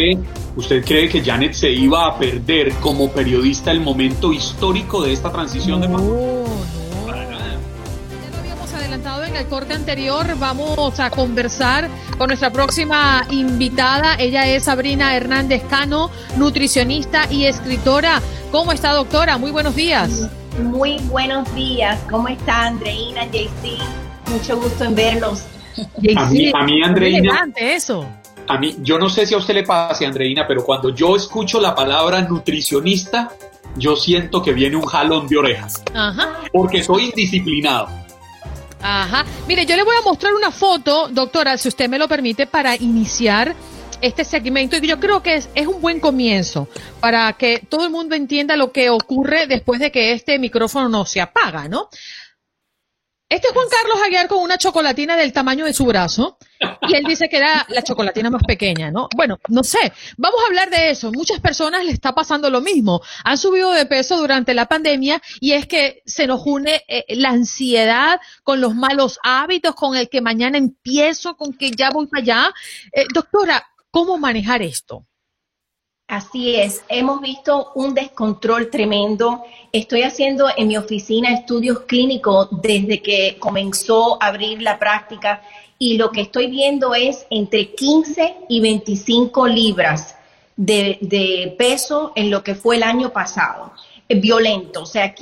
¿Usted 0.56 0.84
cree 0.84 1.08
que 1.08 1.22
Janet 1.24 1.54
se 1.54 1.70
iba 1.70 2.08
a 2.08 2.18
perder 2.18 2.74
como 2.82 3.12
periodista 3.12 3.72
el 3.72 3.80
momento 3.80 4.34
histórico 4.34 5.04
de 5.04 5.14
esta 5.14 5.32
transición 5.32 5.82
de 5.82 5.88
en 8.94 9.36
el 9.36 9.48
corte 9.48 9.74
anterior, 9.74 10.26
vamos 10.40 11.00
a 11.00 11.10
conversar 11.10 11.90
con 12.18 12.28
nuestra 12.28 12.52
próxima 12.52 13.26
invitada. 13.30 14.16
Ella 14.18 14.48
es 14.48 14.64
Sabrina 14.64 15.16
Hernández 15.16 15.64
Cano, 15.70 16.10
nutricionista 16.38 17.32
y 17.32 17.46
escritora. 17.46 18.22
¿Cómo 18.52 18.72
está, 18.72 18.94
doctora? 18.94 19.38
Muy 19.38 19.52
buenos 19.52 19.76
días. 19.76 20.30
Muy 20.62 21.00
buenos 21.10 21.54
días. 21.54 22.00
¿Cómo 22.10 22.30
está, 22.30 22.68
Andreina, 22.68 23.26
JC? 23.26 23.78
Mucho 24.32 24.58
gusto 24.58 24.86
en 24.86 24.96
verlos. 24.96 25.44
a 26.16 26.26
mí, 26.30 26.52
a 26.54 26.64
mí 26.64 26.82
Andreina. 26.82 27.46
eso. 27.58 28.08
A 28.48 28.58
mí, 28.58 28.78
yo 28.80 28.98
no 28.98 29.10
sé 29.10 29.26
si 29.26 29.34
a 29.34 29.38
usted 29.38 29.54
le 29.54 29.64
pase, 29.64 30.06
Andreina, 30.06 30.48
pero 30.48 30.64
cuando 30.64 30.96
yo 30.96 31.18
escucho 31.18 31.60
la 31.60 31.76
palabra 31.76 32.22
nutricionista, 32.22 33.32
yo 33.76 33.98
siento 33.98 34.42
que 34.42 34.54
viene 34.54 34.78
un 34.78 34.86
jalón 34.86 35.28
de 35.28 35.38
orejas. 35.38 35.84
Ajá. 35.94 36.40
Porque 36.54 36.82
soy 36.82 37.06
indisciplinado. 37.06 38.07
Ajá. 38.82 39.26
Mire, 39.48 39.66
yo 39.66 39.76
le 39.76 39.84
voy 39.84 39.96
a 40.00 40.04
mostrar 40.04 40.34
una 40.34 40.52
foto, 40.52 41.08
doctora, 41.10 41.58
si 41.58 41.68
usted 41.68 41.90
me 41.90 41.98
lo 41.98 42.08
permite, 42.08 42.48
para 42.48 42.76
iniciar 42.76 43.56
este 44.02 44.24
segmento 44.24 44.78
y 44.78 44.88
yo 44.88 45.00
creo 45.00 45.24
que 45.24 45.36
es, 45.36 45.50
es, 45.56 45.66
un 45.66 45.82
buen 45.82 46.00
comienzo 46.00 46.68
para 47.00 47.34
que 47.34 47.64
todo 47.68 47.86
el 47.86 47.92
mundo 47.92 48.16
entienda 48.16 48.56
lo 48.56 48.72
que 48.72 48.92
ocurre 48.92 49.48
después 49.48 49.80
de 49.80 49.92
que 49.92 50.12
este 50.12 50.38
micrófono 50.38 50.88
no 50.88 51.06
se 51.06 51.20
apaga, 51.20 51.68
¿no? 51.68 51.90
Este 53.30 53.50
es 53.50 53.54
Juan 53.54 53.68
Carlos 53.70 54.00
Aguiar 54.06 54.30
con 54.30 54.42
una 54.42 54.58
chocolatina 54.58 55.18
del 55.18 55.34
tamaño 55.34 55.66
de 55.66 55.74
su 55.74 55.86
brazo 55.86 56.38
y 56.88 56.96
él 56.96 57.04
dice 57.04 57.28
que 57.28 57.36
era 57.36 57.66
la 57.68 57.82
chocolatina 57.82 58.30
más 58.30 58.44
pequeña, 58.48 58.90
¿no? 58.90 59.10
Bueno, 59.18 59.38
no 59.50 59.66
sé, 59.66 59.92
vamos 60.16 60.40
a 60.42 60.48
hablar 60.48 60.70
de 60.70 60.92
eso. 60.92 61.12
Muchas 61.12 61.42
personas 61.42 61.84
le 61.84 61.92
está 61.92 62.16
pasando 62.16 62.50
lo 62.50 62.62
mismo. 62.62 63.02
Han 63.26 63.38
subido 63.38 63.74
de 63.74 63.86
peso 63.86 64.16
durante 64.16 64.54
la 64.54 64.68
pandemia 64.68 65.22
y 65.42 65.52
es 65.52 65.68
que 65.68 66.04
se 66.06 66.26
nos 66.26 66.42
une 66.46 66.86
eh, 66.88 67.04
la 67.18 67.32
ansiedad 67.32 68.22
con 68.44 68.62
los 68.62 68.76
malos 68.76 69.20
hábitos, 69.24 69.76
con 69.76 69.98
el 69.98 70.08
que 70.08 70.22
mañana 70.22 70.58
empiezo, 70.58 71.36
con 71.36 71.52
que 71.52 71.72
ya 71.72 71.90
voy 71.90 72.08
para 72.08 72.22
allá. 72.22 72.54
Eh, 72.94 73.08
doctora, 73.14 73.68
¿cómo 73.92 74.18
manejar 74.18 74.62
esto? 74.62 75.06
Así 76.08 76.56
es, 76.56 76.86
hemos 76.88 77.20
visto 77.20 77.74
un 77.76 77.94
descontrol 77.94 78.70
tremendo. 78.70 79.44
Estoy 79.74 80.04
haciendo 80.04 80.48
en 80.56 80.70
mi 80.70 80.78
oficina 80.78 81.34
estudios 81.34 81.82
clínicos 81.82 82.48
desde 82.50 83.02
que 83.02 83.36
comenzó 83.40 84.22
a 84.24 84.28
abrir 84.28 84.62
la 84.62 84.80
práctica 84.80 85.42
y 85.78 85.98
lo 85.98 86.10
que 86.12 86.22
estoy 86.22 86.48
viendo 86.48 86.96
es 86.96 87.28
entre 87.30 87.74
15 87.74 88.38
y 88.48 88.62
25 88.62 89.48
libras 89.48 90.16
de, 90.56 91.54
peso 91.58 92.14
en 92.16 92.32
lo 92.32 92.42
que 92.42 92.56
fue 92.56 92.78
el 92.78 92.84
año 92.84 93.12
pasado. 93.12 93.74
Violento, 94.08 94.84
o 94.84 94.86
sea, 94.86 95.14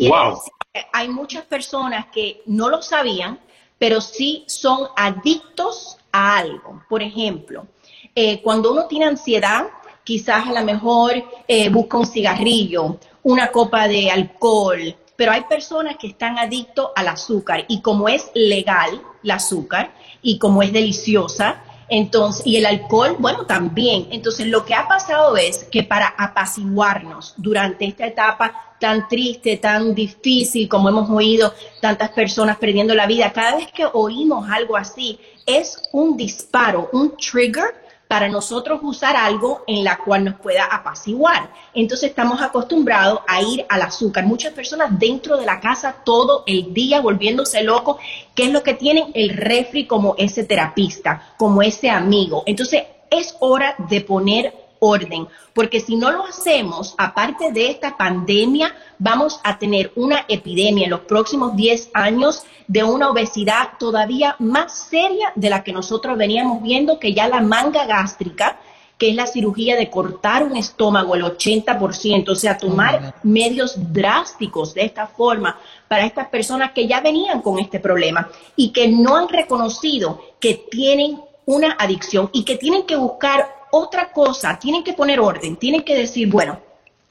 hay 0.94 1.10
muchas 1.10 1.46
personas 1.46 2.06
que 2.14 2.44
no 2.46 2.70
lo 2.70 2.84
sabían, 2.84 3.40
pero 3.80 4.02
sí 4.02 4.44
son 4.46 4.88
adictos 4.96 5.98
a 6.12 6.38
algo. 6.38 6.84
Por 6.88 7.02
ejemplo, 7.02 7.66
eh, 8.14 8.40
cuando 8.44 8.72
uno 8.72 8.86
tiene 8.86 9.06
ansiedad, 9.06 9.66
quizás 10.06 10.48
a 10.48 10.54
lo 10.54 10.64
mejor 10.64 11.12
eh, 11.48 11.68
busca 11.70 11.98
un 11.98 12.06
cigarrillo, 12.06 13.00
una 13.24 13.52
copa 13.52 13.90
de 13.90 14.10
alcohol, 14.10 14.96
pero 15.18 15.32
hay 15.32 15.42
personas 15.42 15.98
que 15.98 16.08
están 16.08 16.38
adictos 16.38 16.92
al 16.96 17.10
azúcar 17.10 17.66
y 17.68 17.82
como 17.82 18.08
es 18.08 18.32
legal 18.34 19.02
el 19.24 19.32
azúcar 19.32 19.94
y 20.22 20.38
como 20.38 20.62
es 20.62 20.72
deliciosa, 20.72 21.62
entonces, 21.88 22.46
y 22.48 22.58
el 22.58 22.66
alcohol, 22.66 23.16
bueno, 23.20 23.46
también. 23.46 24.08
Entonces, 24.12 24.48
lo 24.48 24.66
que 24.66 24.74
ha 24.74 24.88
pasado 24.88 25.38
es 25.38 25.66
que 25.66 25.84
para 25.84 26.08
apaciguarnos 26.08 27.36
durante 27.38 27.86
esta 27.86 28.08
etapa 28.08 28.76
tan 28.80 29.08
triste, 29.08 29.58
tan 29.58 29.94
difícil, 29.94 30.68
como 30.68 30.90
hemos 30.90 31.10
oído 31.10 31.54
tantas 31.82 32.10
personas 32.10 32.58
perdiendo 32.58 32.94
la 32.96 33.06
vida, 33.06 33.32
cada 33.32 33.56
vez 33.56 33.72
que 33.72 33.86
oímos 33.94 34.50
algo 34.50 34.76
así, 34.76 35.20
es 35.46 35.82
un 35.92 36.18
disparo, 36.18 36.90
un 36.92 37.16
trigger 37.18 37.85
para 38.08 38.30
nosotros 38.30 38.80
usar 38.84 39.16
algo 39.16 39.64
en 39.68 39.84
la 39.84 39.98
cual 39.98 40.24
nos 40.24 40.36
pueda 40.36 40.66
apaciguar. 40.66 41.52
Entonces 41.74 42.10
estamos 42.10 42.42
acostumbrados 42.42 43.20
a 43.28 43.42
ir 43.42 43.66
al 43.70 43.82
azúcar. 43.82 44.26
Muchas 44.26 44.54
personas 44.54 44.98
dentro 45.00 45.38
de 45.38 45.46
la 45.46 45.60
casa 45.60 45.98
todo 46.04 46.44
el 46.46 46.74
día 46.74 47.02
volviéndose 47.02 47.64
locos. 47.64 47.98
¿Qué 48.36 48.44
es 48.44 48.52
lo 48.52 48.64
que 48.64 48.74
tienen? 48.74 49.12
El 49.14 49.30
refri 49.30 49.86
como 49.88 50.16
ese 50.18 50.44
terapista, 50.44 51.34
como 51.38 51.62
ese 51.62 51.90
amigo. 51.90 52.44
Entonces 52.46 52.84
es 53.10 53.36
hora 53.40 53.76
de 53.90 54.02
poner 54.02 54.65
orden, 54.86 55.28
porque 55.54 55.80
si 55.80 55.96
no 55.96 56.12
lo 56.12 56.26
hacemos, 56.26 56.96
aparte 56.98 57.52
de 57.52 57.70
esta 57.70 57.98
pandemia, 57.98 58.76
vamos 59.00 59.40
a 59.44 59.58
tener 59.58 59.92
una 59.96 60.26
epidemia 60.28 60.86
en 60.86 60.92
los 60.92 61.02
próximos 61.02 61.56
10 61.56 61.92
años 61.94 62.44
de 62.68 62.84
una 62.84 63.10
obesidad 63.10 63.70
todavía 63.80 64.36
más 64.40 64.88
seria 64.90 65.32
de 65.36 65.50
la 65.50 65.64
que 65.64 65.74
nosotros 65.74 66.18
veníamos 66.18 66.62
viendo, 66.62 67.00
que 67.00 67.14
ya 67.14 67.28
la 67.28 67.42
manga 67.42 67.86
gástrica, 67.86 68.60
que 68.98 69.10
es 69.10 69.16
la 69.16 69.28
cirugía 69.28 69.76
de 69.76 69.90
cortar 69.90 70.44
un 70.44 70.56
estómago 70.56 71.16
el 71.16 71.24
80%, 71.24 72.30
o 72.30 72.36
sea, 72.36 72.58
tomar 72.58 73.16
medios 73.24 73.76
drásticos 73.92 74.74
de 74.74 74.86
esta 74.86 75.08
forma 75.08 75.58
para 75.88 76.06
estas 76.06 76.28
personas 76.30 76.72
que 76.72 76.88
ya 76.88 77.02
venían 77.02 77.42
con 77.42 77.60
este 77.60 77.80
problema 77.80 78.30
y 78.56 78.72
que 78.72 78.88
no 78.88 79.18
han 79.18 79.28
reconocido 79.28 80.22
que 80.40 80.54
tienen 80.72 81.20
una 81.46 81.76
adicción 81.78 82.30
y 82.34 82.44
que 82.44 82.58
tienen 82.58 82.86
que 82.86 82.96
buscar 82.96 83.65
otra 83.76 84.12
cosa, 84.12 84.58
tienen 84.58 84.84
que 84.84 84.94
poner 84.94 85.20
orden, 85.20 85.58
tienen 85.58 85.84
que 85.84 85.96
decir, 85.96 86.30
bueno, 86.30 86.60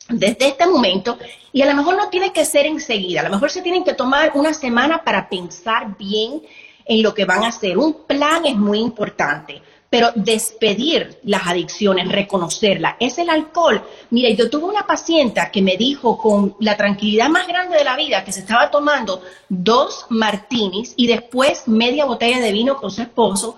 desde 0.09 0.49
este 0.49 0.67
momento, 0.67 1.19
y 1.53 1.63
a 1.63 1.67
lo 1.67 1.75
mejor 1.75 1.97
no 1.97 2.09
tiene 2.09 2.33
que 2.33 2.45
ser 2.45 2.67
enseguida, 2.67 3.21
a 3.21 3.25
lo 3.25 3.31
mejor 3.31 3.51
se 3.51 3.63
tienen 3.63 3.85
que 3.85 3.95
tomar 3.95 4.33
una 4.35 4.53
semana 4.55 5.03
para 5.05 5.29
pensar 5.29 5.97
bien 5.99 6.43
en 6.87 7.03
lo 7.03 7.15
que 7.15 7.25
van 7.25 7.45
a 7.45 7.49
hacer. 7.49 7.77
Un 7.79 8.07
plan 8.07 8.45
es 8.47 8.57
muy 8.57 8.79
importante, 8.79 9.63
pero 9.91 10.11
despedir 10.15 11.21
las 11.25 11.47
adicciones, 11.47 12.09
reconocerla, 12.11 12.97
es 12.99 13.19
el 13.19 13.31
alcohol. 13.31 13.83
Mire, 14.11 14.35
yo 14.35 14.49
tuve 14.51 14.65
una 14.65 14.87
paciente 14.87 15.41
que 15.53 15.63
me 15.63 15.77
dijo 15.77 16.17
con 16.17 16.57
la 16.61 16.77
tranquilidad 16.77 17.29
más 17.29 17.47
grande 17.47 17.77
de 17.77 17.85
la 17.85 17.97
vida 17.97 18.25
que 18.25 18.33
se 18.33 18.41
estaba 18.41 18.71
tomando 18.71 19.23
dos 19.49 20.07
martinis 20.09 20.95
y 20.97 21.07
después 21.07 21.69
media 21.69 22.07
botella 22.07 22.41
de 22.41 22.53
vino 22.53 22.77
con 22.77 22.91
su 22.91 23.03
esposo 23.03 23.57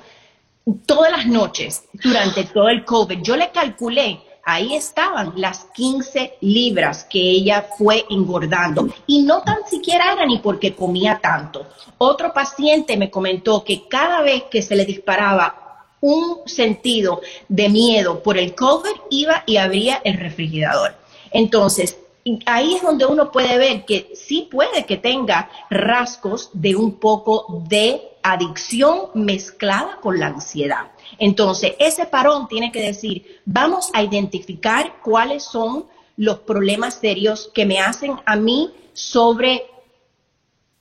todas 0.87 1.11
las 1.13 1.27
noches 1.27 1.85
durante 1.93 2.45
todo 2.45 2.69
el 2.69 2.85
COVID. 2.85 3.23
Yo 3.23 3.37
le 3.37 3.51
calculé 3.51 4.21
ahí 4.47 4.77
estaban 4.77 5.33
las 5.37 5.65
15 5.75 6.39
libras 6.41 7.05
que 7.05 7.19
ella 7.19 7.67
fue 7.77 8.05
engordando. 8.09 8.89
Y 9.07 9.23
no 9.25 9.43
tan 9.43 9.67
siquiera 9.69 10.13
era 10.13 10.25
ni 10.25 10.39
porque 10.39 10.75
comía 10.75 11.19
tanto. 11.21 11.67
Otro 11.99 12.33
paciente 12.33 12.97
me 12.97 13.11
comentó 13.11 13.65
que 13.65 13.89
cada 13.89 14.23
vez 14.23 14.45
que 14.45 14.63
se 14.63 14.77
le 14.77 14.85
disparaba 14.85 15.85
un 16.01 16.43
sentido 16.47 17.21
de 17.49 17.69
miedo 17.69 18.23
por 18.23 18.39
el 18.39 18.55
COVID, 18.55 18.95
iba 19.11 19.43
y 19.47 19.57
abría 19.57 20.01
el 20.05 20.17
refrigerador. 20.17 20.95
Entonces, 21.33 21.99
ahí 22.45 22.75
es 22.75 22.83
donde 22.83 23.07
uno 23.07 23.33
puede 23.33 23.59
ver 23.59 23.85
que 23.85 24.13
sí 24.15 24.49
puede 24.49 24.85
que 24.85 24.97
tenga 24.97 25.51
rasgos 25.71 26.51
de 26.53 26.77
un 26.77 27.01
poco 27.01 27.65
de 27.69 28.01
adicción 28.33 29.11
mezclada 29.14 29.99
con 30.00 30.18
la 30.18 30.28
ansiedad. 30.28 30.90
Entonces, 31.18 31.75
ese 31.78 32.06
parón 32.06 32.49
tiene 32.49 32.73
que 32.73 32.80
decir, 32.80 33.40
vamos 33.45 33.90
a 33.95 34.02
identificar 34.02 34.97
cuáles 35.02 35.45
son 35.45 35.87
los 36.16 36.40
problemas 36.40 36.95
serios 36.95 37.50
que 37.54 37.66
me 37.66 37.78
hacen 37.78 38.16
a 38.25 38.37
mí 38.37 38.73
sobre 38.92 39.64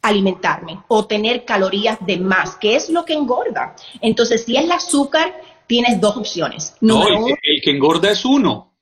alimentarme 0.01 0.79
o 0.87 1.05
tener 1.05 1.45
calorías 1.45 1.97
de 2.05 2.17
más, 2.17 2.55
que 2.55 2.75
es 2.75 2.89
lo 2.89 3.05
que 3.05 3.13
engorda. 3.13 3.75
Entonces, 4.01 4.45
si 4.45 4.55
es 4.55 4.63
el 4.63 4.71
azúcar, 4.71 5.33
tienes 5.67 5.99
dos 5.99 6.17
opciones. 6.17 6.75
No, 6.81 7.07
el, 7.07 7.61
que 7.61 7.71
engorda 7.71 8.11
es 8.11 8.23
uno. 8.23 8.74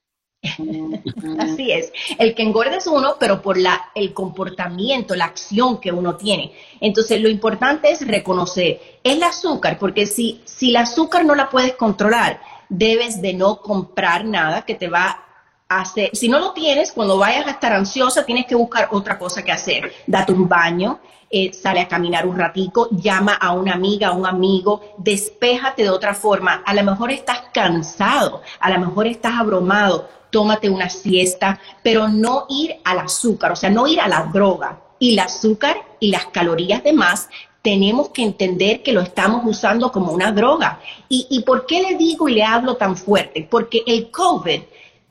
Así 1.38 1.72
es. 1.72 1.92
El 2.18 2.34
que 2.34 2.42
engorda 2.42 2.76
es 2.76 2.86
uno, 2.86 3.16
pero 3.18 3.40
por 3.40 3.56
la, 3.56 3.90
el 3.94 4.12
comportamiento, 4.12 5.14
la 5.14 5.26
acción 5.26 5.80
que 5.80 5.92
uno 5.92 6.16
tiene. 6.16 6.52
Entonces, 6.80 7.20
lo 7.20 7.28
importante 7.28 7.90
es 7.90 8.06
reconocer 8.06 9.00
el 9.02 9.22
azúcar, 9.22 9.78
porque 9.78 10.06
si, 10.06 10.40
si 10.44 10.70
el 10.70 10.76
azúcar 10.76 11.24
no 11.24 11.34
la 11.34 11.48
puedes 11.48 11.74
controlar, 11.74 12.40
debes 12.68 13.20
de 13.20 13.34
no 13.34 13.60
comprar 13.60 14.24
nada 14.24 14.62
que 14.62 14.74
te 14.74 14.88
va 14.88 15.24
a 15.68 15.80
hacer. 15.80 16.10
Si 16.12 16.28
no 16.28 16.38
lo 16.38 16.52
tienes, 16.52 16.92
cuando 16.92 17.18
vayas 17.18 17.46
a 17.46 17.52
estar 17.52 17.72
ansiosa, 17.72 18.24
tienes 18.24 18.46
que 18.46 18.54
buscar 18.54 18.88
otra 18.92 19.18
cosa 19.18 19.42
que 19.42 19.52
hacer. 19.52 19.92
Date 20.06 20.32
un 20.32 20.48
baño, 20.48 21.00
eh, 21.30 21.52
sale 21.52 21.80
a 21.80 21.88
caminar 21.88 22.26
un 22.26 22.38
ratico, 22.38 22.88
llama 22.90 23.34
a 23.34 23.52
una 23.52 23.74
amiga, 23.74 24.08
a 24.08 24.12
un 24.12 24.26
amigo, 24.26 24.94
despéjate 24.98 25.82
de 25.82 25.90
otra 25.90 26.14
forma. 26.14 26.62
A 26.64 26.74
lo 26.74 26.84
mejor 26.84 27.10
estás 27.10 27.44
cansado, 27.52 28.42
a 28.60 28.70
lo 28.70 28.78
mejor 28.78 29.06
estás 29.06 29.34
abrumado 29.34 30.08
tómate 30.34 30.68
una 30.68 30.88
siesta, 30.90 31.60
pero 31.80 32.08
no 32.08 32.46
ir 32.48 32.74
al 32.82 32.98
azúcar, 32.98 33.52
o 33.52 33.56
sea, 33.56 33.70
no 33.70 33.86
ir 33.86 34.00
a 34.00 34.08
la 34.08 34.28
droga. 34.32 34.80
Y 34.98 35.12
el 35.12 35.20
azúcar 35.20 35.76
y 36.00 36.10
las 36.10 36.26
calorías 36.26 36.82
de 36.82 36.92
más 36.92 37.28
tenemos 37.62 38.08
que 38.08 38.24
entender 38.24 38.82
que 38.82 38.92
lo 38.92 39.00
estamos 39.00 39.42
usando 39.44 39.92
como 39.92 40.10
una 40.10 40.32
droga. 40.32 40.80
¿Y, 41.08 41.28
¿Y 41.30 41.42
por 41.42 41.66
qué 41.66 41.82
le 41.82 41.94
digo 41.96 42.28
y 42.28 42.34
le 42.34 42.42
hablo 42.42 42.74
tan 42.74 42.96
fuerte? 42.96 43.46
Porque 43.48 43.84
el 43.86 44.10
COVID 44.10 44.60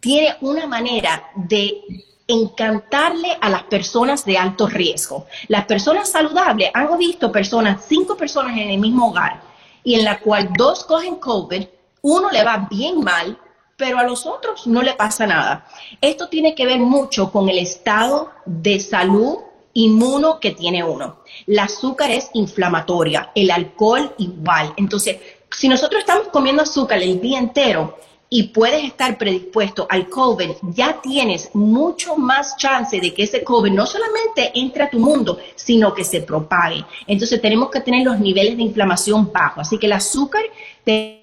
tiene 0.02 0.36
una 0.42 0.68
manera 0.68 1.24
de 1.36 1.82
encantarle 2.28 3.38
a 3.40 3.50
las 3.50 3.64
personas 3.64 4.26
de 4.26 4.38
alto 4.38 4.68
riesgo. 4.68 5.26
Las 5.48 5.64
personas 5.64 6.12
saludables 6.12 6.70
han 6.74 6.98
visto 6.98 7.32
personas, 7.32 7.86
cinco 7.88 8.18
personas 8.18 8.58
en 8.58 8.72
el 8.72 8.78
mismo 8.78 9.08
hogar, 9.08 9.42
y 9.86 9.96
en 9.96 10.04
la 10.04 10.20
cual 10.20 10.50
dos 10.58 10.84
cogen 10.84 11.16
COVID, 11.16 11.64
uno 12.02 12.30
le 12.30 12.44
va 12.44 12.68
bien 12.70 13.00
mal 13.00 13.38
pero 13.78 13.98
a 13.98 14.04
los 14.04 14.26
otros 14.26 14.68
no 14.68 14.82
le 14.82 14.94
pasa 14.94 15.26
nada. 15.26 15.68
Esto 16.02 16.30
tiene 16.30 16.56
que 16.56 16.66
ver 16.66 16.80
mucho 16.80 17.32
con 17.32 17.50
el 17.50 17.60
estado 17.60 18.30
de 18.46 18.80
salud 18.80 19.38
inmuno 19.74 20.40
que 20.40 20.52
tiene 20.52 20.84
uno. 20.84 21.18
El 21.48 21.60
azúcar 21.60 22.12
es 22.12 22.30
inflamatoria, 22.34 23.32
el 23.36 23.52
alcohol 23.52 24.14
igual. 24.20 24.74
Entonces, 24.78 25.18
si 25.52 25.68
nosotros 25.68 26.02
estamos 26.02 26.28
comiendo 26.28 26.62
azúcar 26.62 27.02
el 27.02 27.20
día 27.20 27.40
entero 27.40 27.98
y 28.30 28.44
puedes 28.44 28.84
estar 28.84 29.18
predispuesto 29.18 29.88
al 29.90 30.10
COVID, 30.10 30.52
ya 30.64 31.02
tienes 31.02 31.50
mucho 31.54 32.16
más 32.16 32.58
chance 32.58 33.00
de 33.00 33.14
que 33.14 33.24
ese 33.24 33.44
COVID 33.44 33.72
no 33.72 33.86
solamente 33.86 34.52
entre 34.56 34.84
a 34.84 34.90
tu 34.90 35.00
mundo, 35.00 35.40
sino 35.56 35.94
que 35.94 36.04
se 36.04 36.22
propague. 36.22 36.84
Entonces, 37.08 37.42
tenemos 37.42 37.70
que 37.70 37.82
tener 37.82 38.06
los 38.06 38.20
niveles 38.20 38.58
de 38.58 38.64
inflamación 38.64 39.32
bajos. 39.32 39.68
Así 39.68 39.78
que 39.78 39.88
el 39.88 39.94
azúcar... 39.94 40.44
Te 40.84 41.23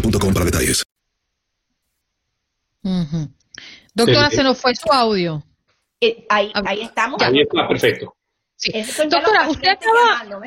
para 0.00 0.44
detalles. 0.44 0.84
Doctora, 3.94 4.30
se 4.30 4.42
nos 4.42 4.58
fue 4.58 4.74
su 4.74 4.92
audio. 4.92 5.42
Eh, 6.00 6.26
ahí, 6.28 6.52
estamos. 6.82 7.22
Ahí 7.22 7.40
está, 7.40 7.68
perfecto. 7.68 8.14
Doctora, 9.08 9.48
usted 9.48 9.68
acaba, 9.68 10.42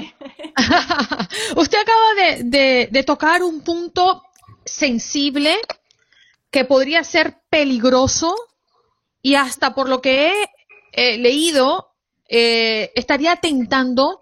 usted 1.56 1.78
acaba 1.80 2.44
de, 2.44 3.04
tocar 3.06 3.44
un 3.44 3.62
punto 3.62 4.24
sensible 4.66 5.56
que 6.52 6.66
podría 6.66 7.04
ser 7.04 7.38
peligroso 7.50 8.36
y 9.22 9.36
hasta 9.36 9.74
por 9.74 9.90
lo 9.90 10.02
que 10.02 10.46
he 10.92 11.18
leído 11.18 11.94
eh, 12.28 12.92
estaría 12.96 13.34
atentando 13.34 14.20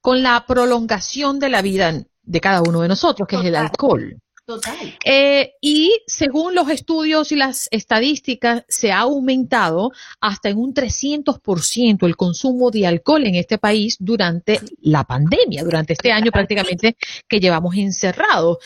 con 0.00 0.22
la 0.22 0.44
prolongación 0.46 1.38
de 1.38 1.48
la 1.48 1.62
vida 1.62 1.92
de 2.22 2.40
cada 2.40 2.62
uno 2.62 2.82
de 2.82 2.88
nosotros, 2.88 3.26
que 3.26 3.36
es 3.36 3.44
el 3.44 3.56
alcohol. 3.56 4.20
Total. 4.48 4.96
Eh, 5.04 5.56
y 5.60 6.00
según 6.06 6.54
los 6.54 6.70
estudios 6.70 7.32
y 7.32 7.36
las 7.36 7.68
estadísticas, 7.70 8.64
se 8.66 8.90
ha 8.92 9.00
aumentado 9.00 9.92
hasta 10.22 10.48
en 10.48 10.56
un 10.56 10.72
300% 10.72 12.06
el 12.06 12.16
consumo 12.16 12.70
de 12.70 12.86
alcohol 12.86 13.26
en 13.26 13.34
este 13.34 13.58
país 13.58 13.98
durante 14.00 14.58
la 14.80 15.04
pandemia, 15.04 15.64
durante 15.64 15.92
este 15.92 16.12
año 16.12 16.32
prácticamente 16.32 16.96
que 17.28 17.40
llevamos 17.40 17.76
encerrados. 17.76 18.56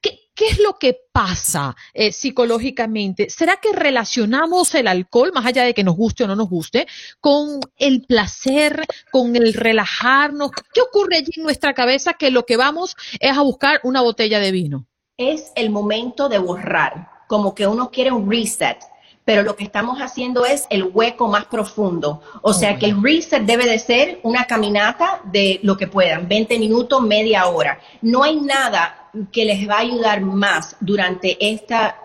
¿Qué, 0.00 0.18
es 0.50 0.58
lo 0.58 0.76
que 0.76 0.98
pasa 1.12 1.76
eh, 1.94 2.10
psicológicamente? 2.10 3.30
¿Será 3.30 3.58
que 3.62 3.72
relacionamos 3.72 4.74
el 4.74 4.88
alcohol, 4.88 5.30
más 5.32 5.46
allá 5.46 5.62
de 5.62 5.72
que 5.72 5.84
nos 5.84 5.94
guste 5.94 6.24
o 6.24 6.26
no 6.26 6.34
nos 6.34 6.48
guste, 6.48 6.88
con 7.20 7.60
el 7.76 8.02
placer, 8.02 8.84
con 9.12 9.36
el 9.36 9.54
relajarnos? 9.54 10.50
¿Qué 10.74 10.80
ocurre 10.80 11.18
allí 11.18 11.30
en 11.36 11.44
nuestra 11.44 11.74
cabeza 11.74 12.14
que 12.14 12.32
lo 12.32 12.44
que 12.44 12.56
vamos 12.56 12.96
es 13.20 13.36
a 13.36 13.42
buscar 13.42 13.78
una 13.84 14.00
botella 14.00 14.40
de 14.40 14.50
vino? 14.50 14.88
Es 15.18 15.52
el 15.56 15.70
momento 15.70 16.28
de 16.28 16.38
borrar, 16.38 17.10
como 17.26 17.52
que 17.52 17.66
uno 17.66 17.90
quiere 17.90 18.12
un 18.12 18.30
reset, 18.30 18.78
pero 19.24 19.42
lo 19.42 19.56
que 19.56 19.64
estamos 19.64 19.98
haciendo 19.98 20.46
es 20.46 20.66
el 20.70 20.84
hueco 20.84 21.26
más 21.26 21.44
profundo. 21.46 22.22
O 22.40 22.54
sea 22.54 22.78
que 22.78 22.86
el 22.86 23.02
reset 23.02 23.42
debe 23.42 23.66
de 23.66 23.78
ser 23.80 24.20
una 24.22 24.44
caminata 24.44 25.20
de 25.24 25.58
lo 25.64 25.76
que 25.76 25.88
puedan, 25.88 26.28
20 26.28 26.58
minutos, 26.58 27.02
media 27.02 27.46
hora. 27.46 27.80
No 28.00 28.22
hay 28.22 28.40
nada 28.40 29.10
que 29.32 29.44
les 29.44 29.68
va 29.68 29.74
a 29.74 29.80
ayudar 29.80 30.22
más 30.22 30.76
durante 30.80 31.36
esta 31.40 31.98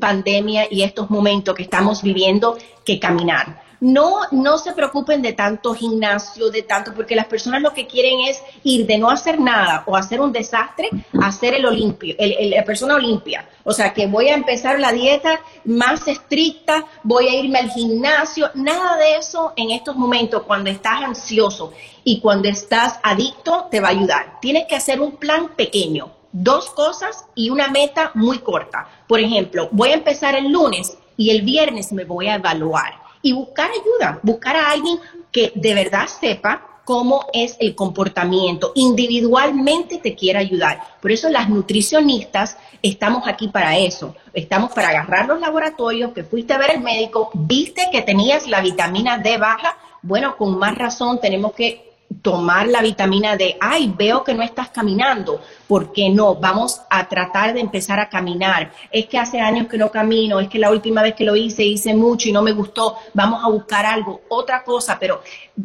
pandemia 0.00 0.66
y 0.70 0.82
estos 0.82 1.10
momentos 1.10 1.54
que 1.54 1.62
estamos 1.62 2.02
viviendo 2.02 2.56
que 2.84 2.98
caminar. 2.98 3.62
No, 3.80 4.20
no 4.30 4.58
se 4.58 4.72
preocupen 4.72 5.22
de 5.22 5.32
tanto 5.32 5.72
gimnasio, 5.74 6.50
de 6.50 6.62
tanto, 6.62 6.92
porque 6.94 7.16
las 7.16 7.24
personas 7.26 7.62
lo 7.62 7.72
que 7.72 7.86
quieren 7.86 8.20
es 8.28 8.42
ir 8.62 8.86
de 8.86 8.98
no 8.98 9.08
hacer 9.08 9.40
nada 9.40 9.84
o 9.86 9.96
hacer 9.96 10.20
un 10.20 10.32
desastre 10.32 10.90
a 11.18 11.28
hacer 11.28 11.54
el 11.54 11.64
olimpio, 11.64 12.14
el, 12.18 12.50
la 12.50 12.62
persona 12.62 12.96
olimpia. 12.96 13.48
O 13.64 13.72
sea, 13.72 13.94
que 13.94 14.06
voy 14.06 14.28
a 14.28 14.34
empezar 14.34 14.78
la 14.78 14.92
dieta 14.92 15.40
más 15.64 16.06
estricta, 16.08 16.84
voy 17.02 17.28
a 17.28 17.34
irme 17.34 17.58
al 17.58 17.70
gimnasio, 17.70 18.50
nada 18.54 18.98
de 18.98 19.16
eso 19.16 19.54
en 19.56 19.70
estos 19.70 19.96
momentos 19.96 20.42
cuando 20.42 20.68
estás 20.68 21.02
ansioso 21.02 21.72
y 22.04 22.20
cuando 22.20 22.48
estás 22.48 23.00
adicto 23.02 23.68
te 23.70 23.80
va 23.80 23.88
a 23.88 23.92
ayudar. 23.92 24.40
Tienes 24.42 24.66
que 24.66 24.76
hacer 24.76 25.00
un 25.00 25.16
plan 25.16 25.48
pequeño, 25.56 26.12
dos 26.32 26.68
cosas 26.68 27.24
y 27.34 27.48
una 27.48 27.68
meta 27.68 28.10
muy 28.12 28.40
corta. 28.40 28.86
Por 29.06 29.20
ejemplo, 29.20 29.70
voy 29.72 29.88
a 29.88 29.94
empezar 29.94 30.34
el 30.34 30.52
lunes 30.52 30.98
y 31.16 31.30
el 31.30 31.42
viernes 31.42 31.92
me 31.92 32.04
voy 32.04 32.28
a 32.28 32.34
evaluar 32.34 32.99
y 33.22 33.32
buscar 33.32 33.70
ayuda, 33.70 34.20
buscar 34.22 34.56
a 34.56 34.70
alguien 34.70 34.98
que 35.30 35.52
de 35.54 35.74
verdad 35.74 36.06
sepa 36.06 36.66
cómo 36.84 37.26
es 37.32 37.56
el 37.60 37.74
comportamiento, 37.74 38.72
individualmente 38.74 39.98
te 39.98 40.14
quiera 40.14 40.40
ayudar. 40.40 40.82
Por 41.00 41.12
eso 41.12 41.28
las 41.28 41.48
nutricionistas 41.48 42.56
estamos 42.82 43.28
aquí 43.28 43.48
para 43.48 43.78
eso. 43.78 44.16
Estamos 44.32 44.72
para 44.72 44.88
agarrar 44.88 45.28
los 45.28 45.40
laboratorios, 45.40 46.12
que 46.12 46.24
fuiste 46.24 46.52
a 46.52 46.58
ver 46.58 46.72
al 46.72 46.80
médico, 46.80 47.30
viste 47.34 47.88
que 47.92 48.02
tenías 48.02 48.48
la 48.48 48.60
vitamina 48.60 49.18
D 49.18 49.36
baja, 49.36 49.76
bueno, 50.02 50.36
con 50.36 50.58
más 50.58 50.76
razón 50.76 51.20
tenemos 51.20 51.52
que 51.52 51.89
tomar 52.22 52.68
la 52.68 52.82
vitamina 52.82 53.36
D. 53.36 53.56
Ay, 53.60 53.92
veo 53.96 54.24
que 54.24 54.34
no 54.34 54.42
estás 54.42 54.70
caminando. 54.70 55.40
¿Por 55.66 55.92
qué 55.92 56.10
no? 56.10 56.34
Vamos 56.34 56.82
a 56.90 57.08
tratar 57.08 57.54
de 57.54 57.60
empezar 57.60 57.98
a 58.00 58.08
caminar. 58.08 58.72
Es 58.90 59.06
que 59.06 59.18
hace 59.18 59.40
años 59.40 59.68
que 59.68 59.78
no 59.78 59.90
camino, 59.90 60.40
es 60.40 60.48
que 60.48 60.58
la 60.58 60.70
última 60.70 61.02
vez 61.02 61.14
que 61.14 61.24
lo 61.24 61.36
hice 61.36 61.62
hice 61.64 61.94
mucho 61.94 62.28
y 62.28 62.32
no 62.32 62.42
me 62.42 62.52
gustó. 62.52 62.96
Vamos 63.14 63.42
a 63.44 63.48
buscar 63.48 63.86
algo, 63.86 64.22
otra 64.28 64.62
cosa, 64.64 64.98
pero 64.98 65.22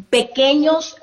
pequeños 0.10 0.95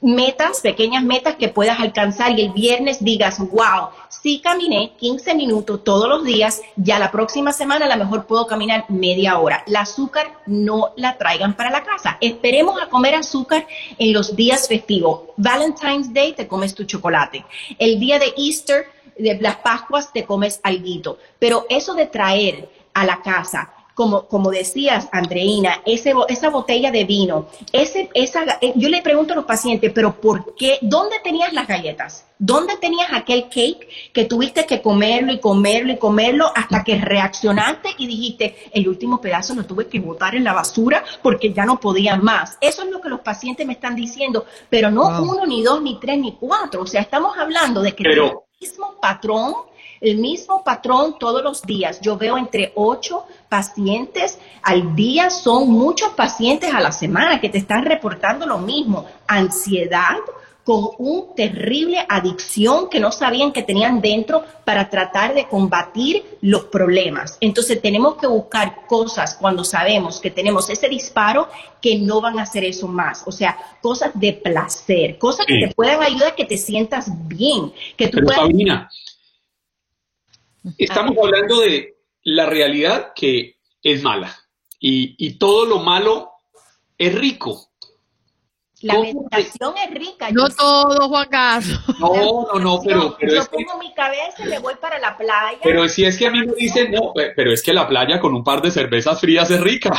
metas, 0.00 0.60
pequeñas 0.60 1.02
metas 1.02 1.36
que 1.36 1.48
puedas 1.48 1.80
alcanzar 1.80 2.38
y 2.38 2.42
el 2.42 2.52
viernes 2.52 3.02
digas, 3.02 3.38
wow, 3.38 3.88
sí 4.08 4.40
caminé 4.40 4.92
15 4.98 5.34
minutos 5.34 5.82
todos 5.84 6.08
los 6.08 6.24
días, 6.24 6.62
ya 6.76 6.98
la 6.98 7.10
próxima 7.10 7.52
semana 7.52 7.86
a 7.86 7.96
lo 7.96 8.04
mejor 8.04 8.26
puedo 8.26 8.46
caminar 8.46 8.84
media 8.88 9.38
hora. 9.38 9.64
El 9.66 9.76
azúcar 9.76 10.38
no 10.46 10.92
la 10.96 11.18
traigan 11.18 11.54
para 11.54 11.70
la 11.70 11.82
casa. 11.82 12.18
Esperemos 12.20 12.80
a 12.80 12.88
comer 12.88 13.14
azúcar 13.14 13.66
en 13.98 14.12
los 14.12 14.36
días 14.36 14.68
festivos. 14.68 15.22
Valentine's 15.36 16.12
Day 16.12 16.32
te 16.32 16.46
comes 16.46 16.74
tu 16.74 16.84
chocolate. 16.84 17.44
El 17.78 17.98
día 17.98 18.18
de 18.18 18.32
Easter, 18.36 18.86
de 19.18 19.38
las 19.40 19.56
Pascuas, 19.56 20.12
te 20.12 20.24
comes 20.24 20.60
alguito. 20.62 21.18
Pero 21.38 21.66
eso 21.68 21.94
de 21.94 22.06
traer 22.06 22.70
a 22.94 23.04
la 23.04 23.20
casa 23.20 23.72
como, 23.94 24.26
como 24.26 24.50
decías, 24.50 25.08
Andreina, 25.12 25.82
ese, 25.84 26.14
esa 26.28 26.50
botella 26.50 26.90
de 26.90 27.04
vino, 27.04 27.46
ese, 27.72 28.10
esa, 28.14 28.44
eh, 28.60 28.72
yo 28.76 28.88
le 28.88 29.02
pregunto 29.02 29.32
a 29.32 29.36
los 29.36 29.44
pacientes, 29.44 29.92
pero 29.94 30.20
¿por 30.20 30.54
qué? 30.54 30.78
¿Dónde 30.82 31.16
tenías 31.22 31.52
las 31.52 31.66
galletas? 31.66 32.26
¿Dónde 32.38 32.76
tenías 32.76 33.12
aquel 33.12 33.44
cake 33.44 33.88
que 34.12 34.24
tuviste 34.24 34.66
que 34.66 34.82
comerlo 34.82 35.32
y 35.32 35.38
comerlo 35.38 35.92
y 35.92 35.98
comerlo 35.98 36.50
hasta 36.54 36.82
que 36.82 36.96
reaccionaste 36.96 37.90
y 37.98 38.06
dijiste, 38.06 38.56
el 38.72 38.88
último 38.88 39.20
pedazo 39.20 39.54
lo 39.54 39.64
tuve 39.64 39.86
que 39.86 40.00
botar 40.00 40.34
en 40.34 40.44
la 40.44 40.52
basura 40.52 41.04
porque 41.22 41.52
ya 41.52 41.64
no 41.64 41.78
podía 41.78 42.16
más? 42.16 42.58
Eso 42.60 42.82
es 42.82 42.90
lo 42.90 43.00
que 43.00 43.10
los 43.10 43.20
pacientes 43.20 43.64
me 43.66 43.74
están 43.74 43.94
diciendo, 43.94 44.44
pero 44.68 44.90
no 44.90 45.22
uno, 45.22 45.46
ni 45.46 45.62
dos, 45.62 45.82
ni 45.82 46.00
tres, 46.00 46.18
ni 46.18 46.32
cuatro. 46.32 46.82
O 46.82 46.86
sea, 46.86 47.00
estamos 47.00 47.36
hablando 47.38 47.80
de 47.80 47.94
que 47.94 48.02
el 48.02 48.32
mismo 48.60 48.94
patrón 49.00 49.54
el 50.02 50.18
mismo 50.18 50.62
patrón 50.64 51.16
todos 51.18 51.42
los 51.42 51.62
días. 51.62 52.00
Yo 52.00 52.18
veo 52.18 52.36
entre 52.36 52.72
ocho 52.74 53.24
pacientes 53.48 54.38
al 54.62 54.94
día, 54.94 55.30
son 55.30 55.70
muchos 55.70 56.10
pacientes 56.10 56.74
a 56.74 56.80
la 56.80 56.92
semana 56.92 57.40
que 57.40 57.48
te 57.48 57.58
están 57.58 57.84
reportando 57.84 58.44
lo 58.46 58.58
mismo, 58.58 59.06
ansiedad 59.26 60.18
con 60.64 60.90
una 60.98 61.34
terrible 61.34 62.04
adicción 62.08 62.88
que 62.88 63.00
no 63.00 63.10
sabían 63.10 63.52
que 63.52 63.62
tenían 63.62 64.00
dentro 64.00 64.44
para 64.64 64.88
tratar 64.88 65.34
de 65.34 65.48
combatir 65.48 66.24
los 66.40 66.64
problemas. 66.66 67.36
Entonces 67.40 67.82
tenemos 67.82 68.16
que 68.16 68.28
buscar 68.28 68.86
cosas 68.86 69.36
cuando 69.40 69.64
sabemos 69.64 70.20
que 70.20 70.30
tenemos 70.30 70.70
ese 70.70 70.88
disparo 70.88 71.48
que 71.80 71.98
no 71.98 72.20
van 72.20 72.38
a 72.38 72.42
hacer 72.42 72.64
eso 72.64 72.86
más. 72.86 73.24
O 73.26 73.32
sea, 73.32 73.56
cosas 73.80 74.12
de 74.14 74.34
placer, 74.34 75.18
cosas 75.18 75.46
que 75.46 75.66
te 75.66 75.74
puedan 75.74 76.00
ayudar 76.02 76.36
que 76.36 76.44
te 76.44 76.56
sientas 76.56 77.06
bien, 77.26 77.72
que 77.96 78.08
tú 78.08 78.18
puedas... 78.24 78.48
Estamos 80.78 81.16
hablando 81.22 81.60
de 81.60 81.96
la 82.24 82.46
realidad 82.46 83.12
que 83.14 83.56
es 83.82 84.02
mala 84.02 84.36
y, 84.82 85.38
todo 85.38 85.64
lo 85.66 85.78
malo 85.78 86.32
es 86.98 87.14
rico. 87.14 87.68
La 88.80 88.98
meditación 88.98 89.74
es 89.78 89.94
rica. 89.94 90.30
No 90.32 90.48
todo, 90.48 91.08
Juan 91.08 91.28
Carlos. 91.28 91.80
No, 92.00 92.46
no, 92.52 92.58
no, 92.58 92.80
pero... 92.84 93.16
pero 93.18 93.34
yo 93.34 93.46
pongo 93.46 93.78
mi 93.78 93.94
cabeza 93.94 94.44
y 94.44 94.48
me 94.48 94.58
voy 94.58 94.74
para 94.80 94.98
la 94.98 95.16
playa. 95.16 95.60
Pero 95.62 95.88
si 95.88 96.04
es 96.04 96.18
que 96.18 96.26
a 96.26 96.32
mí 96.32 96.44
me 96.44 96.52
dicen, 96.54 96.90
no, 96.90 97.12
pero 97.14 97.52
es 97.52 97.62
que 97.62 97.72
la 97.72 97.86
playa 97.86 98.18
con 98.18 98.34
un 98.34 98.42
par 98.42 98.60
de 98.60 98.72
cervezas 98.72 99.20
frías 99.20 99.50
es 99.50 99.60
rica. 99.60 99.92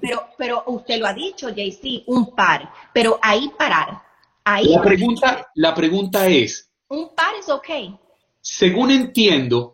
Pero, 0.00 0.28
pero 0.36 0.64
usted 0.66 0.98
lo 0.98 1.06
ha 1.06 1.14
dicho, 1.14 1.48
JC, 1.48 2.02
un 2.06 2.34
par. 2.34 2.72
Pero 2.92 3.20
ahí 3.22 3.50
parar. 3.56 4.02
Ahí 4.44 4.66
la, 4.66 4.82
pregunta, 4.82 5.48
la 5.54 5.74
pregunta 5.74 6.26
es... 6.26 6.70
Un 6.88 7.14
par 7.14 7.34
es 7.38 7.48
ok. 7.48 7.68
Según 8.40 8.90
entiendo, 8.90 9.73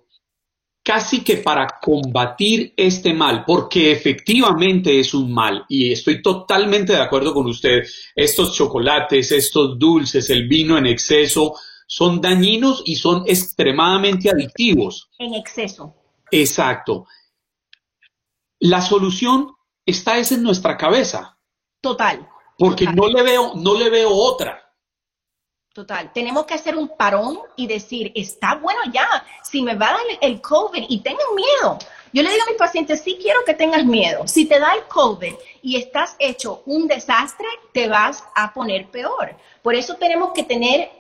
casi 0.83 1.23
que 1.23 1.39
para 1.39 1.79
combatir 1.81 2.73
este 2.77 3.13
mal, 3.13 3.45
porque 3.45 3.93
efectivamente 3.93 4.99
es 4.99 5.15
un 5.15 5.33
mal, 5.33 5.65
y 5.69 5.93
estoy 5.93 6.23
totalmente 6.23 6.95
de 6.95 7.03
acuerdo 7.03 7.35
con 7.35 7.47
usted, 7.47 7.85
estos 8.15 8.55
chocolates, 8.55 9.33
estos 9.33 9.79
dulces, 9.79 10.31
el 10.31 10.49
vino 10.49 10.79
en 10.79 10.87
exceso, 10.87 11.55
son 11.87 12.21
dañinos 12.21 12.83
y 12.87 12.97
son 12.97 13.25
extremadamente 13.27 14.31
adictivos. 14.31 15.11
En 15.19 15.35
exceso. 15.35 15.95
Exacto. 16.31 17.07
La 18.61 18.81
solución 18.81 19.49
está 19.85 20.19
es 20.19 20.33
en 20.33 20.43
nuestra 20.43 20.77
cabeza. 20.77 21.37
Total. 21.81 22.29
Porque 22.57 22.87
no 22.87 23.09
le 23.09 23.23
veo, 23.23 23.55
no 23.57 23.75
le 23.75 23.91
veo 23.91 24.11
otra. 24.11 24.70
Total, 25.73 26.13
tenemos 26.13 26.47
que 26.47 26.55
hacer 26.55 26.77
un 26.77 26.89
parón 26.89 27.39
y 27.55 27.69
decir, 27.69 28.11
está 28.17 28.57
bueno 28.57 28.81
ya, 28.93 29.25
si 29.45 29.63
me 29.63 29.77
va 29.77 29.91
a 29.91 29.93
dar 29.93 30.01
el 30.21 30.41
COVID 30.41 30.87
y 30.89 30.99
tengan 30.99 31.33
miedo. 31.37 31.79
Yo 32.13 32.25
le 32.25 32.31
digo 32.31 32.43
a 32.43 32.51
mis 32.51 32.59
pacientes, 32.59 33.03
sí 33.03 33.17
quiero 33.23 33.45
que 33.47 33.55
tengas 33.55 33.85
miedo. 33.85 34.27
Si 34.27 34.47
te 34.47 34.59
da 34.59 34.75
el 34.75 34.83
COVID 34.89 35.33
y 35.63 35.77
estás 35.77 36.17
hecho 36.19 36.65
un 36.67 36.89
desastre, 36.89 37.47
te 37.73 37.87
vas 37.87 38.25
a 38.35 38.53
poner 38.53 38.91
peor. 38.91 39.37
Por 39.63 39.77
eso 39.77 39.95
tenemos 39.95 40.33
que 40.33 40.43
tener, 40.43 40.91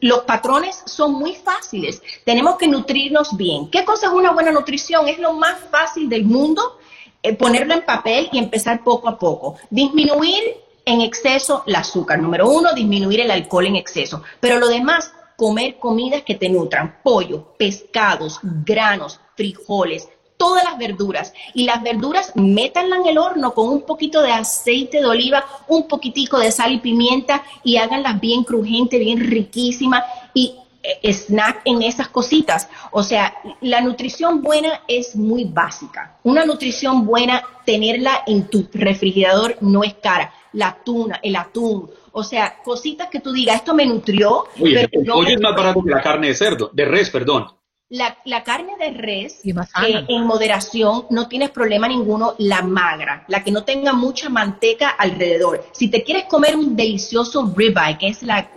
los 0.00 0.24
patrones 0.24 0.82
son 0.84 1.12
muy 1.12 1.36
fáciles. 1.36 2.02
Tenemos 2.24 2.56
que 2.56 2.66
nutrirnos 2.66 3.36
bien. 3.36 3.70
¿Qué 3.70 3.84
cosa 3.84 4.08
es 4.08 4.12
una 4.12 4.32
buena 4.32 4.50
nutrición? 4.50 5.06
Es 5.06 5.20
lo 5.20 5.32
más 5.34 5.60
fácil 5.70 6.08
del 6.08 6.24
mundo, 6.24 6.80
eh, 7.22 7.34
ponerlo 7.34 7.74
en 7.74 7.84
papel 7.84 8.28
y 8.32 8.38
empezar 8.38 8.82
poco 8.82 9.08
a 9.08 9.16
poco. 9.16 9.58
Disminuir 9.70 10.65
en 10.86 11.00
exceso 11.00 11.64
el 11.66 11.74
azúcar. 11.74 12.20
Número 12.20 12.48
uno, 12.48 12.72
disminuir 12.72 13.20
el 13.20 13.30
alcohol 13.30 13.66
en 13.66 13.76
exceso. 13.76 14.22
Pero 14.40 14.58
lo 14.58 14.68
demás, 14.68 15.12
comer 15.36 15.78
comidas 15.78 16.22
que 16.22 16.36
te 16.36 16.48
nutran. 16.48 16.98
Pollo, 17.02 17.54
pescados, 17.58 18.38
granos, 18.42 19.20
frijoles, 19.34 20.08
todas 20.36 20.64
las 20.64 20.78
verduras. 20.78 21.34
Y 21.54 21.64
las 21.64 21.82
verduras, 21.82 22.32
métanlas 22.36 23.00
en 23.00 23.06
el 23.08 23.18
horno 23.18 23.52
con 23.52 23.68
un 23.68 23.82
poquito 23.82 24.22
de 24.22 24.30
aceite 24.30 25.00
de 25.00 25.06
oliva, 25.06 25.44
un 25.66 25.88
poquitico 25.88 26.38
de 26.38 26.52
sal 26.52 26.72
y 26.72 26.78
pimienta 26.78 27.42
y 27.64 27.76
háganlas 27.78 28.20
bien 28.20 28.44
crujientes, 28.44 29.00
bien 29.00 29.18
riquísimas. 29.18 30.04
Y 30.34 30.54
eh, 30.84 31.12
snack 31.12 31.62
en 31.64 31.82
esas 31.82 32.06
cositas. 32.08 32.68
O 32.92 33.02
sea, 33.02 33.34
la 33.60 33.80
nutrición 33.80 34.40
buena 34.40 34.82
es 34.86 35.16
muy 35.16 35.42
básica. 35.42 36.16
Una 36.22 36.44
nutrición 36.44 37.04
buena, 37.04 37.42
tenerla 37.64 38.22
en 38.28 38.48
tu 38.48 38.68
refrigerador 38.72 39.56
no 39.60 39.82
es 39.82 39.94
cara 39.94 40.32
la 40.56 40.78
tuna, 40.82 41.20
el 41.22 41.36
atún, 41.36 41.90
o 42.12 42.22
sea, 42.22 42.62
cositas 42.64 43.08
que 43.08 43.20
tú 43.20 43.30
digas, 43.30 43.56
esto 43.56 43.74
me 43.74 43.84
nutrió. 43.84 44.46
Oye, 44.58 44.88
el 44.90 45.04
pollo 45.04 45.28
es 45.28 45.40
más 45.40 45.54
barato 45.54 45.82
que 45.82 45.90
la 45.90 46.02
carne 46.02 46.28
de 46.28 46.34
cerdo, 46.34 46.70
de 46.72 46.84
res, 46.86 47.10
perdón. 47.10 47.46
La, 47.88 48.16
carne 48.42 48.72
de 48.78 48.90
res, 48.90 49.42
en 49.44 50.24
moderación, 50.24 51.06
no 51.10 51.28
tienes 51.28 51.50
problema 51.50 51.86
ninguno, 51.86 52.34
la 52.38 52.62
magra, 52.62 53.24
la 53.28 53.44
que 53.44 53.52
no 53.52 53.62
tenga 53.64 53.92
mucha 53.92 54.28
manteca 54.28 54.88
alrededor. 54.88 55.64
Si 55.72 55.88
te 55.88 56.02
quieres 56.02 56.24
comer 56.24 56.56
un 56.56 56.74
delicioso 56.74 57.52
ribeye, 57.54 57.98
que 57.98 58.08
es 58.08 58.22
la, 58.22 58.50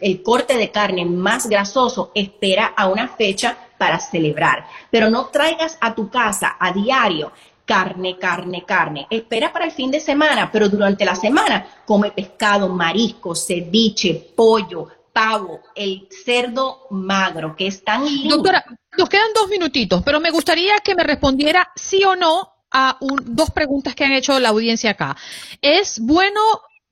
el 0.00 0.22
corte 0.22 0.56
de 0.56 0.70
carne 0.70 1.04
más 1.04 1.48
grasoso, 1.48 2.10
espera 2.14 2.72
a 2.76 2.88
una 2.88 3.06
fecha 3.06 3.56
para 3.78 4.00
celebrar. 4.00 4.66
Pero 4.90 5.10
no 5.10 5.26
traigas 5.26 5.76
a 5.80 5.94
tu 5.94 6.08
casa 6.08 6.56
a 6.58 6.72
diario 6.72 7.32
carne, 7.64 8.18
carne, 8.18 8.64
carne. 8.64 9.06
Espera 9.10 9.52
para 9.52 9.64
el 9.64 9.72
fin 9.72 9.90
de 9.90 10.00
semana, 10.00 10.50
pero 10.52 10.68
durante 10.68 11.04
la 11.04 11.14
semana 11.14 11.66
come 11.86 12.10
pescado, 12.10 12.68
marisco, 12.68 13.34
ceviche, 13.34 14.14
pollo, 14.36 14.88
pavo, 15.12 15.60
el 15.74 16.08
cerdo 16.24 16.86
magro, 16.90 17.54
que 17.56 17.66
es 17.68 17.82
tan 17.82 18.04
lindo. 18.04 18.36
Doctora, 18.36 18.64
nos 18.98 19.08
quedan 19.08 19.32
dos 19.34 19.48
minutitos, 19.48 20.02
pero 20.04 20.20
me 20.20 20.30
gustaría 20.30 20.78
que 20.78 20.94
me 20.94 21.04
respondiera 21.04 21.70
sí 21.74 22.04
o 22.04 22.16
no 22.16 22.52
a 22.70 22.98
dos 23.00 23.50
preguntas 23.50 23.94
que 23.94 24.04
han 24.04 24.12
hecho 24.12 24.38
la 24.40 24.48
audiencia 24.48 24.90
acá. 24.90 25.16
¿Es 25.62 26.00
bueno 26.00 26.40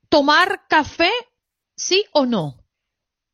tomar 0.09 0.61
café, 0.67 1.11
sí 1.75 2.05
o 2.13 2.25
no? 2.25 2.63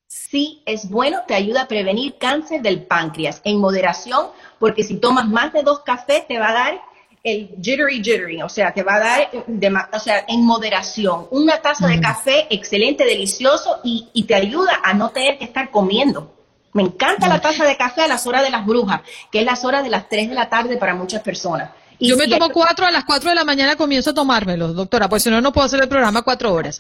Sí, 0.08 0.64
es 0.66 0.90
bueno, 0.90 1.20
te 1.28 1.36
ayuda 1.36 1.62
a 1.62 1.68
prevenir 1.68 2.18
cáncer 2.18 2.64
del 2.64 2.88
páncreas 2.88 3.42
en 3.44 3.60
moderación, 3.60 4.30
porque 4.58 4.84
si 4.84 4.98
tomas 4.98 5.28
más 5.28 5.54
de 5.54 5.62
dos 5.62 5.82
cafés 5.82 6.28
te 6.28 6.40
va 6.40 6.50
a 6.50 6.54
dar 6.54 6.82
el 7.24 7.50
jittery 7.62 8.04
jittery, 8.04 8.42
o 8.42 8.50
sea, 8.50 8.74
te 8.74 8.84
va 8.84 8.96
a 8.96 9.00
dar, 9.00 9.30
o 9.94 10.00
sea, 10.00 10.26
en 10.28 10.46
moderación. 10.46 11.28
Una 11.32 11.62
taza 11.62 11.88
de 11.88 12.00
café 12.00 12.48
excelente, 12.50 13.04
delicioso 13.06 13.80
y, 13.84 14.24
te 14.24 14.36
ayuda 14.36 14.80
a 14.84 14.94
no 14.94 15.10
tener 15.10 15.38
que 15.38 15.46
estar 15.46 15.72
comiendo. 15.72 16.36
Me 16.74 16.84
encanta 16.84 17.28
la 17.28 17.42
taza 17.42 17.66
de 17.66 17.76
café 17.78 18.04
a 18.04 18.08
las 18.08 18.28
horas 18.28 18.44
de 18.44 18.52
las 18.52 18.66
brujas, 18.66 19.02
que 19.32 19.40
es 19.40 19.46
las 19.46 19.66
horas 19.66 19.84
de 19.84 19.90
las 19.90 20.08
3 20.08 20.30
de 20.30 20.36
la 20.36 20.50
tarde 20.50 20.78
para 20.78 20.94
muchas 20.94 21.22
personas. 21.22 21.72
Yo 22.00 22.16
me 22.16 22.28
tomo 22.30 22.50
cuatro, 22.50 22.86
a 22.86 22.92
las 22.92 23.04
4 23.04 23.30
de 23.30 23.36
la 23.36 23.44
mañana 23.44 23.76
comienzo 23.76 24.12
a 24.12 24.14
tomármelo, 24.14 24.72
doctora, 24.74 25.10
pues 25.10 25.24
si 25.24 25.30
no, 25.30 25.42
no 25.42 25.52
puedo 25.52 25.66
hacer 25.66 25.82
el 25.82 25.90
programa 25.90 26.22
cuatro 26.22 26.54
horas. 26.54 26.80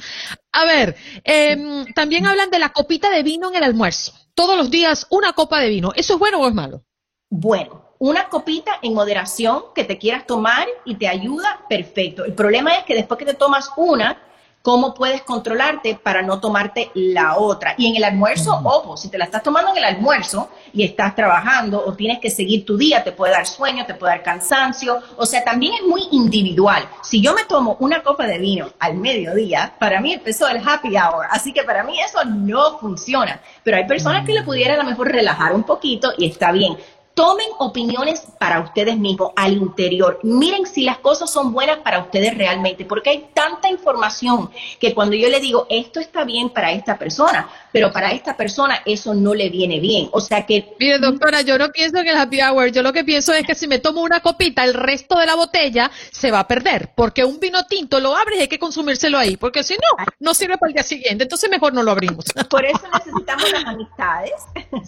A 0.54 0.64
ver, 0.64 0.96
em, 1.26 1.86
también 1.94 2.26
hablan 2.26 2.50
de 2.50 2.60
la 2.60 2.70
copita 2.70 3.10
de 3.10 3.22
vino 3.22 3.50
en 3.50 3.56
el 3.56 3.64
almuerzo. 3.64 4.14
Todos 4.34 4.56
los 4.56 4.72
días 4.72 5.08
una 5.10 5.34
copa 5.34 5.60
de 5.60 5.68
vino. 5.68 5.92
¿Eso 5.94 6.14
es 6.14 6.20
bueno 6.20 6.40
o 6.40 6.48
es 6.48 6.54
malo? 6.54 6.86
Bueno, 7.30 7.89
una 8.00 8.30
copita 8.30 8.80
en 8.82 8.94
moderación 8.94 9.66
que 9.76 9.84
te 9.84 9.98
quieras 9.98 10.26
tomar 10.26 10.68
y 10.86 10.96
te 10.96 11.08
ayuda, 11.08 11.60
perfecto. 11.68 12.24
El 12.24 12.34
problema 12.34 12.76
es 12.76 12.86
que 12.86 12.96
después 12.96 13.18
que 13.18 13.26
te 13.26 13.34
tomas 13.34 13.72
una, 13.76 14.18
cómo 14.62 14.94
puedes 14.94 15.22
controlarte 15.22 15.96
para 15.96 16.22
no 16.22 16.40
tomarte 16.40 16.92
la 16.94 17.38
otra. 17.38 17.76
Y 17.78 17.88
en 17.88 17.98
el 17.98 18.04
almuerzo, 18.06 18.60
ojo, 18.64 18.96
si 18.96 19.10
te 19.10 19.18
la 19.18 19.26
estás 19.26 19.44
tomando 19.44 19.72
en 19.72 19.78
el 19.78 19.84
almuerzo 19.84 20.50
y 20.74 20.84
estás 20.84 21.14
trabajando 21.14 21.84
o 21.86 21.94
tienes 21.94 22.20
que 22.20 22.30
seguir 22.30 22.66
tu 22.66 22.78
día, 22.78 23.04
te 23.04 23.12
puede 23.12 23.34
dar 23.34 23.46
sueño, 23.46 23.86
te 23.86 23.96
puede 23.96 24.14
dar 24.14 24.24
cansancio, 24.24 25.02
o 25.18 25.26
sea, 25.26 25.44
también 25.44 25.74
es 25.74 25.82
muy 25.82 26.08
individual. 26.12 26.88
Si 27.04 27.22
yo 27.22 27.34
me 27.34 27.44
tomo 27.46 27.76
una 27.82 28.02
copa 28.02 28.28
de 28.28 28.38
vino 28.38 28.70
al 28.80 28.96
mediodía, 28.96 29.74
para 29.78 30.00
mí 30.00 30.14
empezó 30.14 30.48
el 30.48 30.62
happy 30.66 30.96
hour, 30.96 31.28
así 31.30 31.52
que 31.52 31.64
para 31.64 31.84
mí 31.84 32.00
eso 32.00 32.24
no 32.24 32.78
funciona. 32.80 33.42
Pero 33.64 33.76
hay 33.76 33.86
personas 33.86 34.26
que 34.26 34.34
le 34.34 34.44
pudieran 34.44 34.80
a 34.80 34.84
lo 34.84 34.90
mejor 34.90 35.12
relajar 35.12 35.54
un 35.54 35.64
poquito 35.64 36.14
y 36.18 36.28
está 36.28 36.52
bien. 36.54 36.78
Tomen 37.20 37.50
opiniones 37.58 38.22
para 38.40 38.62
ustedes 38.62 38.98
mismos 38.98 39.34
al 39.36 39.52
interior. 39.52 40.22
Miren 40.24 40.66
si 40.66 40.84
las 40.84 41.00
cosas 41.00 41.30
son 41.30 41.52
buenas 41.52 41.80
para 41.80 42.00
ustedes 42.00 42.38
realmente, 42.38 42.86
porque 42.86 43.10
hay 43.10 43.26
tanta 43.34 43.70
información 43.70 44.50
que 44.80 44.94
cuando 44.94 45.18
yo 45.18 45.28
le 45.28 45.42
digo 45.42 45.68
esto 45.70 46.00
está 46.00 46.24
bien 46.24 46.50
para 46.50 46.72
esta 46.72 46.98
persona, 46.98 47.50
pero 47.74 47.92
para 47.92 48.14
esta 48.14 48.38
persona 48.38 48.80
eso 48.86 49.14
no 49.14 49.34
le 49.36 49.50
viene 49.50 49.82
bien. 49.82 50.08
O 50.14 50.22
sea 50.22 50.46
que. 50.46 50.74
Mire, 50.80 50.98
doctora, 51.00 51.42
yo 51.42 51.58
no 51.58 51.68
pienso 51.74 51.98
en 51.98 52.08
el 52.08 52.16
happy 52.16 52.40
hour. 52.40 52.72
Yo 52.72 52.84
lo 52.84 52.94
que 52.94 53.04
pienso 53.04 53.34
es 53.34 53.46
que 53.46 53.54
si 53.54 53.68
me 53.68 53.80
tomo 53.80 54.02
una 54.02 54.22
copita, 54.22 54.64
el 54.64 54.74
resto 54.74 55.20
de 55.20 55.26
la 55.26 55.36
botella 55.36 55.92
se 56.12 56.32
va 56.32 56.40
a 56.40 56.48
perder, 56.48 56.94
porque 56.96 57.26
un 57.26 57.38
vino 57.42 57.66
tinto 57.66 58.00
lo 58.00 58.16
abres 58.16 58.38
y 58.40 58.42
hay 58.44 58.48
que 58.48 58.60
consumírselo 58.60 59.18
ahí, 59.18 59.36
porque 59.36 59.62
si 59.64 59.74
no, 59.74 60.06
no 60.22 60.34
sirve 60.34 60.58
para 60.58 60.70
el 60.70 60.74
día 60.74 60.84
siguiente. 60.84 61.24
Entonces 61.26 61.50
mejor 61.50 61.74
no 61.74 61.84
lo 61.84 61.92
abrimos. 61.92 62.24
Por 62.50 62.64
eso 62.64 62.80
necesitamos 62.94 63.52
las 63.52 63.66
amistades. 63.66 64.32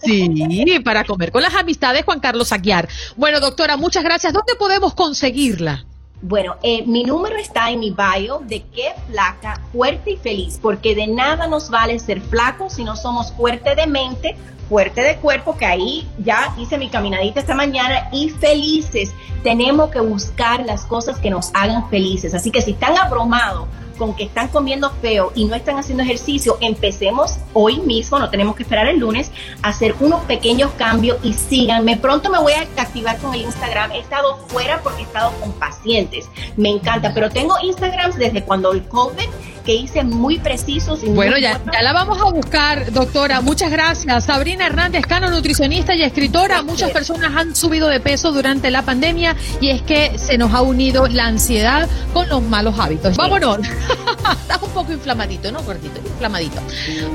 Sí, 0.01 0.79
para 0.85 1.03
comer 1.03 1.33
con 1.33 1.41
las 1.41 1.55
amistades, 1.55 2.05
Juan 2.05 2.20
Carlos 2.21 2.51
Aguiar. 2.51 2.87
Bueno, 3.15 3.39
doctora, 3.39 3.77
muchas 3.77 4.03
gracias. 4.03 4.33
¿Dónde 4.33 4.55
podemos 4.57 4.93
conseguirla? 4.93 5.85
Bueno, 6.23 6.57
eh, 6.61 6.85
mi 6.85 7.03
número 7.03 7.35
está 7.37 7.71
en 7.71 7.79
mi 7.79 7.89
bio 7.89 8.43
de 8.45 8.61
qué 8.73 8.93
flaca, 9.09 9.59
fuerte 9.71 10.11
y 10.11 10.17
feliz, 10.17 10.59
porque 10.61 10.93
de 10.93 11.07
nada 11.07 11.47
nos 11.47 11.71
vale 11.71 11.97
ser 11.97 12.21
flacos 12.21 12.73
si 12.73 12.83
no 12.83 12.95
somos 12.95 13.31
fuerte 13.33 13.73
de 13.73 13.87
mente, 13.87 14.37
fuerte 14.71 15.01
de 15.01 15.17
cuerpo, 15.17 15.57
que 15.57 15.65
ahí 15.65 16.07
ya 16.17 16.55
hice 16.57 16.77
mi 16.77 16.87
caminadita 16.87 17.41
esta 17.41 17.55
mañana, 17.55 18.07
y 18.13 18.29
felices. 18.29 19.11
Tenemos 19.43 19.91
que 19.91 19.99
buscar 19.99 20.65
las 20.65 20.85
cosas 20.85 21.19
que 21.19 21.29
nos 21.29 21.51
hagan 21.53 21.89
felices. 21.89 22.33
Así 22.33 22.51
que 22.51 22.61
si 22.61 22.71
están 22.71 22.97
abrumados 22.97 23.67
con 23.97 24.15
que 24.15 24.23
están 24.23 24.47
comiendo 24.47 24.89
feo 25.01 25.33
y 25.35 25.43
no 25.43 25.55
están 25.55 25.77
haciendo 25.77 26.03
ejercicio, 26.03 26.57
empecemos 26.61 27.37
hoy 27.51 27.81
mismo, 27.81 28.17
no 28.17 28.29
tenemos 28.29 28.55
que 28.55 28.63
esperar 28.63 28.87
el 28.87 28.99
lunes, 28.99 29.29
a 29.61 29.69
hacer 29.69 29.93
unos 29.99 30.23
pequeños 30.23 30.71
cambios 30.77 31.17
y 31.21 31.33
síganme. 31.33 31.97
Pronto 31.97 32.29
me 32.29 32.39
voy 32.39 32.53
a 32.53 32.61
activar 32.81 33.17
con 33.17 33.33
el 33.33 33.41
Instagram. 33.41 33.91
He 33.91 33.99
estado 33.99 34.37
fuera 34.47 34.81
porque 34.81 35.01
he 35.01 35.05
estado 35.05 35.33
con 35.41 35.51
pacientes. 35.51 36.29
Me 36.55 36.69
encanta, 36.69 37.13
pero 37.13 37.29
tengo 37.29 37.55
Instagrams 37.61 38.15
desde 38.15 38.41
cuando 38.45 38.71
el 38.71 38.87
COVID 38.87 39.27
que 39.63 39.75
hice 39.75 40.03
muy 40.03 40.39
precisos. 40.39 41.03
Y 41.03 41.07
bueno, 41.09 41.37
ya, 41.37 41.59
ya 41.71 41.81
la 41.81 41.93
vamos 41.93 42.19
a 42.21 42.25
buscar, 42.31 42.91
doctora. 42.91 43.41
Muchas 43.41 43.71
gracias. 43.71 44.25
Sabrina 44.25 44.65
Hernández 44.65 45.05
Cano, 45.05 45.29
nutricionista 45.29 45.95
y 45.95 46.03
escritora. 46.03 46.61
Muchas 46.61 46.91
personas 46.91 47.31
han 47.35 47.55
subido 47.55 47.87
de 47.87 47.99
peso 47.99 48.31
durante 48.31 48.71
la 48.71 48.81
pandemia 48.83 49.35
y 49.59 49.69
es 49.69 49.81
que 49.81 50.17
se 50.17 50.37
nos 50.37 50.53
ha 50.53 50.61
unido 50.61 51.07
la 51.07 51.25
ansiedad 51.25 51.87
con 52.13 52.27
los 52.29 52.41
malos 52.43 52.79
hábitos. 52.79 53.15
Vámonos. 53.17 53.59
Estás 54.41 54.61
un 54.61 54.69
poco 54.71 54.91
inflamadito, 54.91 55.51
¿no? 55.51 55.63
Gordito, 55.63 55.99
inflamadito. 56.05 56.61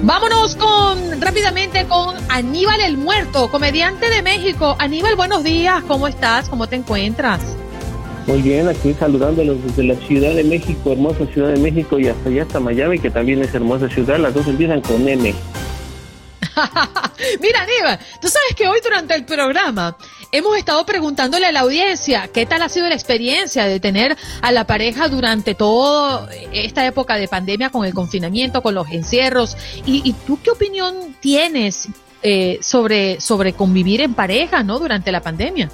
Vámonos 0.03 0.57
con 0.57 1.21
rápidamente 1.21 1.87
con 1.87 2.15
Aníbal 2.29 2.81
el 2.81 2.97
Muerto, 2.97 3.51
comediante 3.51 4.09
de 4.11 4.23
México. 4.23 4.77
Aníbal, 4.79 5.17
buenos 5.17 5.45
días. 5.45 5.83
¿Cómo 5.87 6.09
estás? 6.09 6.49
¿Cómo 6.49 6.67
te 6.69 6.77
encuentras? 6.77 7.41
Muy 8.27 8.43
bien, 8.43 8.69
aquí 8.69 8.93
saludándolos 8.93 9.63
desde 9.63 9.85
la 9.85 9.95
Ciudad 9.95 10.35
de 10.35 10.43
México, 10.43 10.91
hermosa 10.91 11.27
Ciudad 11.27 11.53
de 11.53 11.61
México 11.61 11.97
y 11.99 12.09
hasta 12.09 12.29
allá 12.29 12.43
hasta 12.43 12.59
Miami, 12.59 12.99
que 12.99 13.11
también 13.11 13.41
es 13.41 13.55
hermosa 13.55 13.89
ciudad. 13.89 14.19
Las 14.19 14.35
dos 14.35 14.49
empiezan 14.49 14.81
con 14.81 15.09
M. 15.09 15.33
Mira, 17.41 17.63
Aníbal, 17.63 18.01
tú 18.21 18.29
sabes 18.29 18.55
que 18.57 18.67
hoy 18.67 18.81
durante 18.83 19.15
el 19.15 19.25
programa 19.25 19.97
hemos 20.33 20.57
estado 20.59 20.85
preguntándole 20.85 21.47
a 21.47 21.53
la 21.53 21.61
audiencia 21.61 22.29
qué 22.33 22.47
tal 22.47 22.63
ha 22.63 22.69
sido 22.69 22.89
la 22.89 22.97
experiencia 22.97 23.67
de 23.67 23.79
tener 23.79 24.17
a 24.43 24.51
la 24.51 24.67
pareja 24.67 25.09
durante 25.09 25.55
toda 25.55 26.29
esta 26.53 26.85
época 26.85 27.17
de 27.17 27.29
pandemia 27.29 27.71
con 27.71 27.85
el 27.85 27.95
confinamiento, 27.95 28.61
con 28.61 28.75
los 28.75 28.91
encierros. 28.91 29.57
¿Y, 29.85 30.13
tú 30.27 30.41
qué 30.43 30.51
opinión 30.51 31.17
tienes 31.21 31.89
eh, 32.25 32.59
sobre, 32.61 33.21
sobre 33.21 33.53
convivir 33.53 34.01
en 34.01 34.15
pareja 34.15 34.65
¿no? 34.65 34.81
durante 34.81 35.13
la 35.13 35.21
pandemia? 35.21 35.71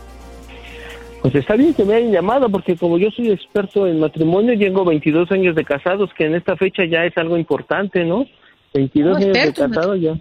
Pues 1.23 1.37
está 1.37 1.55
bien 1.55 1.73
que 1.73 1.85
me 1.85 1.95
hayan 1.95 2.11
llamado 2.11 2.51
porque 2.51 2.77
como 2.77 2.99
yo 2.99 3.09
soy 3.13 3.31
experto 3.31 3.87
en 3.87 4.01
matrimonio, 4.01 4.55
llevo 4.55 4.85
22 4.85 5.31
años 5.31 5.55
de 5.55 5.65
casados, 5.65 6.11
que 6.15 6.25
en 6.25 6.35
esta 6.35 6.57
fecha 6.57 6.85
ya 6.85 7.05
es 7.05 7.17
algo 7.17 7.39
importante, 7.39 8.05
¿no? 8.05 8.27
22 8.75 9.19
años 9.19 9.33
de 9.33 9.53
casados 9.53 10.01
ya. 10.01 10.19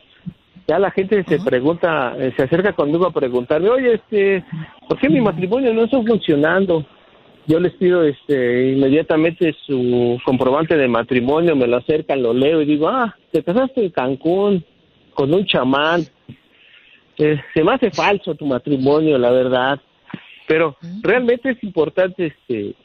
Ya 0.68 0.78
la 0.78 0.92
gente 0.92 1.24
se 1.28 1.40
pregunta, 1.40 2.14
eh, 2.20 2.32
se 2.38 2.44
acerca 2.44 2.74
conmigo 2.74 3.08
a 3.08 3.12
preguntarme, 3.12 3.70
oye, 3.70 3.96
este, 3.96 4.46
¿por 4.88 5.00
qué 5.00 5.10
mi 5.10 5.20
matrimonio 5.20 5.74
no 5.74 5.86
está 5.86 6.00
funcionando? 6.04 6.86
Yo 7.48 7.60
les 7.60 7.74
pido 7.74 8.04
este 8.04 8.74
inmediatamente 8.74 9.56
su 9.66 10.20
comprobante 10.24 10.78
de 10.78 10.88
matrimonio, 10.88 11.56
me 11.56 11.66
lo 11.66 11.78
acercan, 11.78 12.22
lo 12.22 12.32
leo 12.32 12.62
y 12.62 12.66
digo, 12.66 12.88
ah, 12.88 13.16
te 13.32 13.42
casaste 13.44 13.86
en 13.86 13.90
Cancún 13.90 14.64
con 15.16 15.34
un 15.34 15.48
chamán. 15.48 16.04
Eh, 17.18 17.42
se 17.56 17.64
me 17.64 17.74
hace 17.74 17.90
falso 17.90 18.36
tu 18.36 18.46
matrimonio, 18.46 19.18
la 19.18 19.32
verdad 19.32 19.80
pero 20.52 20.76
realmente 21.02 21.52
es 21.52 21.64
importante, 21.64 22.26
este, 22.26 22.76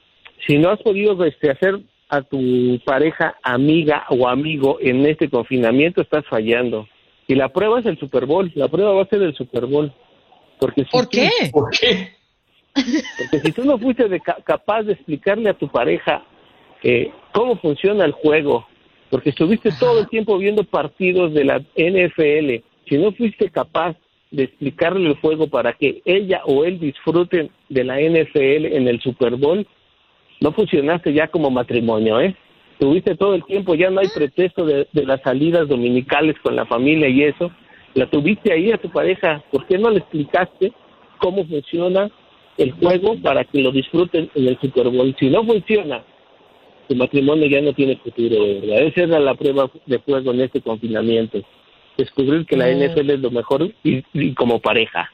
si 0.47 0.57
no 0.57 0.71
has 0.71 0.81
podido 0.83 1.25
este, 1.25 1.51
hacer 1.51 1.81
a 2.09 2.23
tu 2.23 2.81
pareja 2.85 3.35
amiga 3.43 4.07
o 4.09 4.29
amigo 4.29 4.79
en 4.81 5.05
este 5.05 5.29
confinamiento, 5.29 6.01
estás 6.01 6.25
fallando. 6.27 6.87
Y 7.27 7.35
la 7.35 7.49
prueba 7.49 7.81
es 7.81 7.87
el 7.87 7.99
Super 7.99 8.25
Bowl, 8.25 8.53
la 8.55 8.69
prueba 8.69 8.93
va 8.93 9.03
a 9.03 9.09
ser 9.09 9.21
el 9.21 9.35
Super 9.35 9.67
Bowl. 9.67 9.93
Porque 10.61 10.85
si 10.85 10.91
¿Por 10.91 11.09
qué? 11.09 11.29
¿Por 11.51 11.71
qué? 11.71 12.11
Porque 12.73 13.41
si 13.45 13.51
tú 13.51 13.65
no 13.65 13.79
fuiste 13.79 14.05
capaz 14.45 14.85
de 14.85 14.93
explicarle 14.93 15.51
a 15.51 15.55
tu 15.55 15.67
pareja 15.67 16.23
eh, 16.85 17.11
cómo 17.33 17.57
funciona 17.57 18.05
el 18.05 18.13
juego, 18.13 18.65
porque 19.11 19.31
estuviste 19.31 19.71
todo 19.81 19.99
el 19.99 20.09
tiempo 20.09 20.39
viendo 20.39 20.63
partidos 20.63 21.35
de 21.35 21.45
la 21.45 21.59
NFL, 21.59 22.65
si 22.89 22.97
no 22.97 23.11
fuiste 23.11 23.51
capaz 23.51 23.97
de 24.37 24.45
explicarle 24.45 25.09
el 25.09 25.17
juego 25.17 25.47
para 25.47 25.73
que 25.73 26.03
ella 26.05 26.43
o 26.45 26.65
él 26.65 26.79
disfruten 26.79 27.51
de 27.71 27.85
la 27.85 27.99
NFL 27.99 28.67
en 28.67 28.87
el 28.87 29.01
Super 29.01 29.35
Bowl, 29.35 29.67
no 30.43 30.53
funcionaste 30.53 31.15
ya 31.15 31.29
como 31.29 31.51
matrimonio, 31.51 32.21
¿eh? 32.21 32.37
Tuviste 32.79 33.17
todo 33.17 33.35
el 33.35 33.45
tiempo, 33.45 33.75
ya 33.75 33.89
no 33.89 34.01
hay 34.01 34.09
pretexto 34.15 34.67
de, 34.67 34.87
las 34.93 35.23
salidas 35.23 35.67
dominicales 35.67 36.37
con 36.43 36.55
la 36.55 36.67
familia 36.67 37.09
y 37.09 37.23
eso. 37.23 37.51
La 37.95 38.11
tuviste 38.11 38.53
ahí 38.53 38.71
a 38.71 38.77
tu 38.77 38.91
pareja, 38.91 39.43
¿por 39.51 39.67
qué 39.67 39.79
no 39.79 39.89
le 39.89 40.01
explicaste 40.01 40.71
cómo 41.19 41.47
funciona 41.47 42.11
el 42.59 42.73
juego 42.73 43.17
para 43.23 43.45
que 43.45 43.63
lo 43.63 43.73
disfruten 43.73 44.31
en 44.35 44.49
el 44.49 44.59
Super 44.61 44.91
Bowl? 44.91 45.17
Si 45.19 45.31
no 45.31 45.43
funciona, 45.45 46.05
tu 46.87 46.95
matrimonio 46.95 47.47
ya 47.47 47.63
no 47.63 47.73
tiene 47.73 47.97
futuro, 47.97 48.37
¿verdad? 48.39 48.83
Esa 48.83 49.05
era 49.05 49.19
la 49.19 49.35
prueba 49.35 49.71
de 49.87 49.97
juego 49.97 50.33
en 50.33 50.43
este 50.43 50.61
confinamiento 50.61 51.43
descubrir 51.97 52.47
que 52.47 52.57
la 52.57 52.69
NFL 52.69 53.11
es 53.11 53.21
lo 53.21 53.31
mejor 53.31 53.73
y, 53.83 54.35
como 54.35 54.61
pareja. 54.61 55.11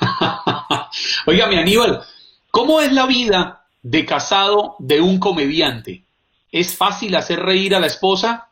Oiga, 1.26 1.46
mi 1.46 1.56
Aníbal, 1.56 2.00
¿cómo 2.50 2.80
es 2.80 2.92
la 2.92 3.06
vida 3.06 3.64
de 3.82 4.04
casado 4.04 4.76
de 4.78 5.00
un 5.00 5.18
comediante? 5.18 6.04
¿Es 6.50 6.76
fácil 6.76 7.14
hacer 7.16 7.40
reír 7.40 7.74
a 7.74 7.80
la 7.80 7.86
esposa? 7.86 8.48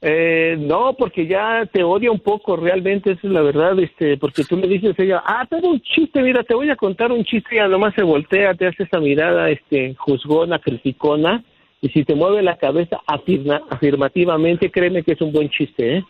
Eh, 0.00 0.56
no, 0.58 0.94
porque 0.98 1.26
ya 1.26 1.66
te 1.72 1.82
odia 1.82 2.10
un 2.10 2.20
poco, 2.20 2.56
realmente, 2.56 3.12
esa 3.12 3.26
es 3.26 3.32
la 3.32 3.40
verdad, 3.40 3.78
este, 3.78 4.18
porque 4.18 4.44
tú 4.44 4.56
me 4.56 4.66
dices 4.66 4.94
ella, 4.98 5.22
ah, 5.24 5.46
tengo 5.48 5.70
un 5.70 5.80
chiste, 5.80 6.20
mira, 6.20 6.42
te 6.44 6.54
voy 6.54 6.68
a 6.68 6.76
contar 6.76 7.10
un 7.12 7.24
chiste, 7.24 7.54
y 7.54 7.56
ya 7.56 7.66
nomás 7.66 7.94
se 7.94 8.02
voltea, 8.02 8.54
te 8.54 8.66
hace 8.66 8.82
esa 8.82 9.00
mirada, 9.00 9.48
este, 9.48 9.94
juzgona, 9.94 10.58
criticona, 10.58 11.42
y 11.80 11.88
si 11.88 12.04
te 12.04 12.14
mueve 12.14 12.42
la 12.42 12.56
cabeza 12.56 13.00
afirmativamente, 13.06 14.70
créeme 14.70 15.02
que 15.02 15.12
es 15.12 15.20
un 15.20 15.32
buen 15.32 15.50
chiste, 15.50 15.98
¿eh? 15.98 16.04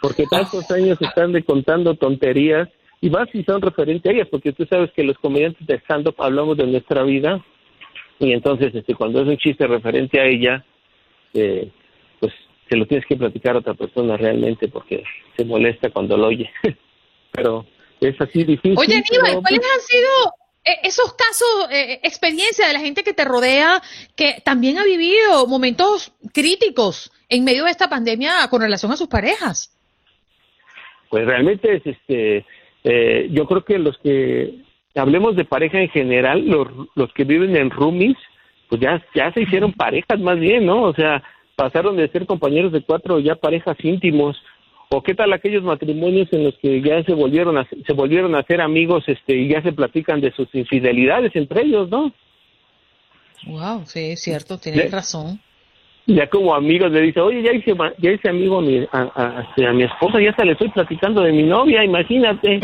Porque 0.00 0.24
tantos 0.26 0.70
años 0.70 0.98
están 1.00 1.32
de 1.32 1.42
contando 1.42 1.94
tonterías, 1.94 2.68
y 3.00 3.10
más 3.10 3.28
si 3.30 3.42
son 3.44 3.60
referentes 3.60 4.10
a 4.10 4.14
ellas, 4.14 4.28
porque 4.30 4.52
tú 4.52 4.64
sabes 4.66 4.92
que 4.92 5.02
los 5.02 5.18
comediantes 5.18 5.66
de 5.66 5.78
stand-up 5.78 6.14
hablamos 6.18 6.56
de 6.56 6.66
nuestra 6.66 7.02
vida, 7.02 7.44
y 8.18 8.32
entonces 8.32 8.74
este, 8.74 8.94
cuando 8.94 9.22
es 9.22 9.28
un 9.28 9.36
chiste 9.36 9.66
referente 9.66 10.20
a 10.20 10.26
ella, 10.26 10.64
eh, 11.34 11.70
pues 12.20 12.32
se 12.68 12.76
lo 12.76 12.86
tienes 12.86 13.06
que 13.06 13.16
platicar 13.16 13.56
a 13.56 13.60
otra 13.60 13.74
persona 13.74 14.16
realmente, 14.16 14.68
porque 14.68 15.02
se 15.36 15.44
molesta 15.44 15.90
cuando 15.90 16.16
lo 16.16 16.28
oye. 16.28 16.50
pero 17.32 17.66
es 18.00 18.20
así 18.20 18.44
difícil. 18.44 18.78
Oye, 18.78 18.94
Aníbal, 18.94 19.42
¿cuáles 19.42 19.60
han 19.60 19.80
sido 19.80 20.08
esos 20.64 21.14
casos, 21.14 21.70
eh, 21.70 22.00
experiencia 22.02 22.66
de 22.66 22.72
la 22.72 22.80
gente 22.80 23.02
que 23.02 23.12
te 23.12 23.24
rodea, 23.24 23.82
que 24.16 24.40
también 24.44 24.78
ha 24.78 24.84
vivido 24.84 25.46
momentos 25.46 26.12
críticos 26.32 27.10
en 27.28 27.44
medio 27.44 27.64
de 27.64 27.70
esta 27.70 27.88
pandemia 27.88 28.46
con 28.48 28.60
relación 28.60 28.92
a 28.92 28.96
sus 28.96 29.08
parejas. 29.08 29.76
Pues 31.10 31.26
realmente 31.26 31.76
es 31.76 31.86
este, 31.86 32.46
eh, 32.84 33.28
yo 33.30 33.46
creo 33.46 33.64
que 33.64 33.78
los 33.78 33.98
que 33.98 34.62
hablemos 34.94 35.36
de 35.36 35.44
pareja 35.44 35.80
en 35.80 35.88
general, 35.88 36.46
los, 36.46 36.68
los 36.94 37.12
que 37.12 37.24
viven 37.24 37.56
en 37.56 37.70
roomies, 37.70 38.16
pues 38.68 38.80
ya, 38.80 39.04
ya 39.14 39.32
se 39.32 39.42
hicieron 39.42 39.72
parejas 39.72 40.18
más 40.20 40.38
bien, 40.38 40.66
¿no? 40.66 40.82
O 40.82 40.94
sea, 40.94 41.22
pasaron 41.56 41.96
de 41.96 42.08
ser 42.08 42.26
compañeros 42.26 42.72
de 42.72 42.82
cuatro 42.82 43.18
ya 43.18 43.34
parejas 43.34 43.76
íntimos. 43.82 44.42
¿O 44.94 45.02
qué 45.02 45.14
tal 45.14 45.32
aquellos 45.32 45.62
matrimonios 45.62 46.28
en 46.32 46.44
los 46.44 46.54
que 46.58 46.82
ya 46.82 47.02
se 47.02 47.14
volvieron 47.14 47.56
a, 47.56 47.66
se 47.86 47.92
volvieron 47.94 48.34
a 48.34 48.42
ser 48.42 48.60
amigos 48.60 49.02
este, 49.06 49.34
y 49.34 49.48
ya 49.48 49.62
se 49.62 49.72
platican 49.72 50.20
de 50.20 50.32
sus 50.32 50.54
infidelidades 50.54 51.34
entre 51.34 51.62
ellos, 51.62 51.88
¿no? 51.88 52.12
Wow, 53.46 53.86
sí, 53.86 54.10
es 54.10 54.20
cierto, 54.20 54.58
tienes 54.58 54.90
razón. 54.90 55.40
Ya 56.06 56.28
como 56.28 56.54
amigos 56.54 56.90
le 56.92 57.00
dice, 57.00 57.20
oye, 57.20 57.42
ya 57.42 57.52
hice, 57.52 57.74
ya 57.98 58.10
hice 58.10 58.28
amigo 58.28 58.58
a 58.58 58.60
mi, 58.60 58.86
a, 58.92 59.46
a, 59.56 59.72
mi 59.72 59.84
esposa, 59.84 60.20
ya 60.20 60.34
se 60.34 60.44
le 60.44 60.52
estoy 60.52 60.68
platicando 60.68 61.22
de 61.22 61.32
mi 61.32 61.44
novia, 61.44 61.82
imagínate. 61.82 62.60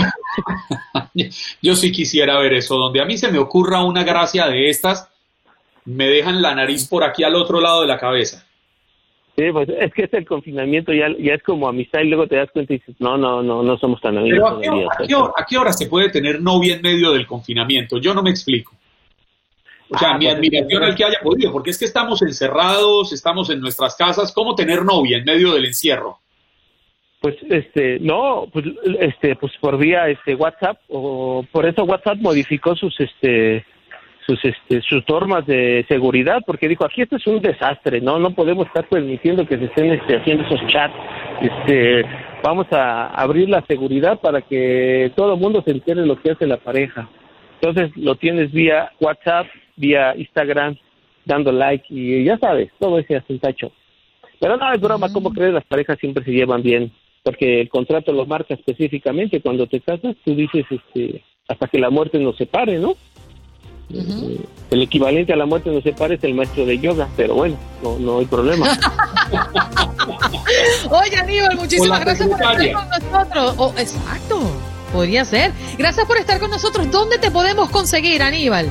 Yo 1.62 1.76
sí 1.76 1.90
quisiera 1.92 2.38
ver 2.40 2.52
eso, 2.52 2.76
donde 2.76 3.00
a 3.00 3.06
mí 3.06 3.16
se 3.16 3.32
me 3.32 3.38
ocurra 3.38 3.82
una 3.84 4.04
gracia 4.04 4.48
de 4.48 4.68
estas, 4.68 5.08
me 5.86 6.06
dejan 6.08 6.42
la 6.42 6.54
nariz 6.54 6.88
por 6.88 7.04
aquí 7.04 7.24
al 7.24 7.36
otro 7.36 7.58
lado 7.60 7.80
de 7.80 7.86
la 7.86 7.98
cabeza. 7.98 8.47
Sí, 9.38 9.52
pues 9.52 9.68
es 9.68 9.94
que 9.94 10.02
es 10.02 10.14
el 10.14 10.26
confinamiento, 10.26 10.92
ya, 10.92 11.06
ya 11.16 11.34
es 11.34 11.42
como 11.44 11.68
amistad 11.68 12.00
y 12.00 12.08
luego 12.08 12.26
te 12.26 12.34
das 12.34 12.50
cuenta 12.50 12.72
y 12.72 12.78
dices, 12.78 12.96
no, 12.98 13.16
no, 13.16 13.40
no, 13.40 13.62
no 13.62 13.78
somos 13.78 14.00
tan 14.00 14.18
amigos. 14.18 14.54
Pero 14.60 14.90
¿a 14.90 15.06
qué, 15.06 15.14
hora, 15.14 15.32
¿a, 15.36 15.46
qué 15.48 15.56
hora, 15.56 15.72
se 15.72 15.86
puede 15.86 16.10
tener 16.10 16.42
novia 16.42 16.74
en 16.74 16.82
medio 16.82 17.12
del 17.12 17.24
confinamiento? 17.24 17.98
Yo 17.98 18.14
no 18.14 18.22
me 18.24 18.30
explico. 18.30 18.72
O 19.90 19.96
sea, 19.96 20.10
ah, 20.10 20.18
mi 20.18 20.24
pues, 20.24 20.34
admiración 20.34 20.82
al 20.82 20.96
que 20.96 21.04
haya 21.04 21.20
podido, 21.22 21.52
porque 21.52 21.70
es 21.70 21.78
que 21.78 21.84
estamos 21.84 22.20
encerrados, 22.22 23.12
estamos 23.12 23.48
en 23.50 23.60
nuestras 23.60 23.94
casas, 23.94 24.32
¿cómo 24.32 24.56
tener 24.56 24.84
novia 24.84 25.18
en 25.18 25.24
medio 25.24 25.52
del 25.52 25.66
encierro? 25.66 26.18
Pues 27.20 27.36
este, 27.48 28.00
no, 28.00 28.48
pues 28.52 28.66
este, 28.98 29.36
pues 29.36 29.52
por 29.60 29.78
vía 29.78 30.08
este 30.08 30.34
WhatsApp 30.34 30.80
o 30.88 31.44
por 31.52 31.64
eso 31.64 31.84
WhatsApp 31.84 32.18
modificó 32.18 32.74
sus 32.74 32.98
este 32.98 33.64
sus 34.28 34.44
este 34.44 34.82
sus 34.82 35.02
normas 35.08 35.46
de 35.46 35.86
seguridad 35.88 36.42
porque 36.46 36.68
dijo 36.68 36.84
aquí 36.84 37.00
esto 37.00 37.16
es 37.16 37.26
un 37.26 37.40
desastre 37.40 38.02
no 38.02 38.18
no 38.18 38.30
podemos 38.32 38.66
estar 38.66 38.86
permitiendo 38.86 39.46
que 39.46 39.56
se 39.56 39.64
estén 39.64 39.90
este, 39.92 40.18
haciendo 40.18 40.44
esos 40.44 40.60
chats 40.66 40.94
este 41.40 42.04
vamos 42.42 42.66
a 42.72 43.08
abrir 43.08 43.48
la 43.48 43.64
seguridad 43.66 44.20
para 44.20 44.42
que 44.42 45.10
todo 45.16 45.34
el 45.34 45.40
mundo 45.40 45.62
se 45.64 45.70
entere 45.70 46.04
lo 46.06 46.20
que 46.20 46.30
hace 46.32 46.46
la 46.46 46.58
pareja. 46.58 47.08
Entonces 47.60 47.96
lo 47.96 48.14
tienes 48.16 48.52
vía 48.52 48.92
WhatsApp 49.00 49.46
vía 49.76 50.14
Instagram 50.16 50.76
dando 51.24 51.50
like 51.50 51.86
y 51.88 52.24
ya 52.24 52.38
sabes 52.38 52.70
todo 52.78 52.98
ese 52.98 53.20
tacho 53.40 53.72
pero 54.40 54.56
no 54.56 54.72
es 54.72 54.80
broma 54.80 55.12
como 55.12 55.32
crees 55.32 55.52
las 55.52 55.64
parejas 55.64 55.98
siempre 55.98 56.24
se 56.24 56.32
llevan 56.32 56.62
bien 56.62 56.92
porque 57.22 57.60
el 57.62 57.68
contrato 57.68 58.12
lo 58.12 58.24
marca 58.24 58.54
específicamente. 58.54 59.40
Cuando 59.40 59.66
te 59.66 59.80
casas 59.80 60.16
tú 60.24 60.34
dices 60.34 60.66
este 60.70 61.24
hasta 61.48 61.66
que 61.66 61.78
la 61.78 61.90
muerte 61.90 62.18
nos 62.18 62.36
separe 62.36 62.78
no 62.78 62.94
el 63.90 64.82
equivalente 64.82 65.32
a 65.32 65.36
la 65.36 65.46
muerte 65.46 65.70
no 65.70 65.80
se 65.80 65.92
parece 65.92 66.26
el 66.26 66.34
maestro 66.34 66.66
de 66.66 66.78
yoga, 66.78 67.08
pero 67.16 67.34
bueno, 67.34 67.56
no, 67.82 67.98
no 67.98 68.18
hay 68.18 68.26
problema. 68.26 68.66
Oye, 70.90 71.16
Aníbal, 71.16 71.56
muchísimas 71.56 72.00
gracias 72.00 72.28
por 72.28 72.40
estar 72.40 72.72
con 72.72 72.88
nosotros. 72.88 73.54
Oh, 73.56 73.72
exacto, 73.78 74.40
podría 74.92 75.24
ser. 75.24 75.52
Gracias 75.78 76.06
por 76.06 76.18
estar 76.18 76.38
con 76.38 76.50
nosotros. 76.50 76.90
¿Dónde 76.90 77.18
te 77.18 77.30
podemos 77.30 77.70
conseguir, 77.70 78.22
Aníbal? 78.22 78.68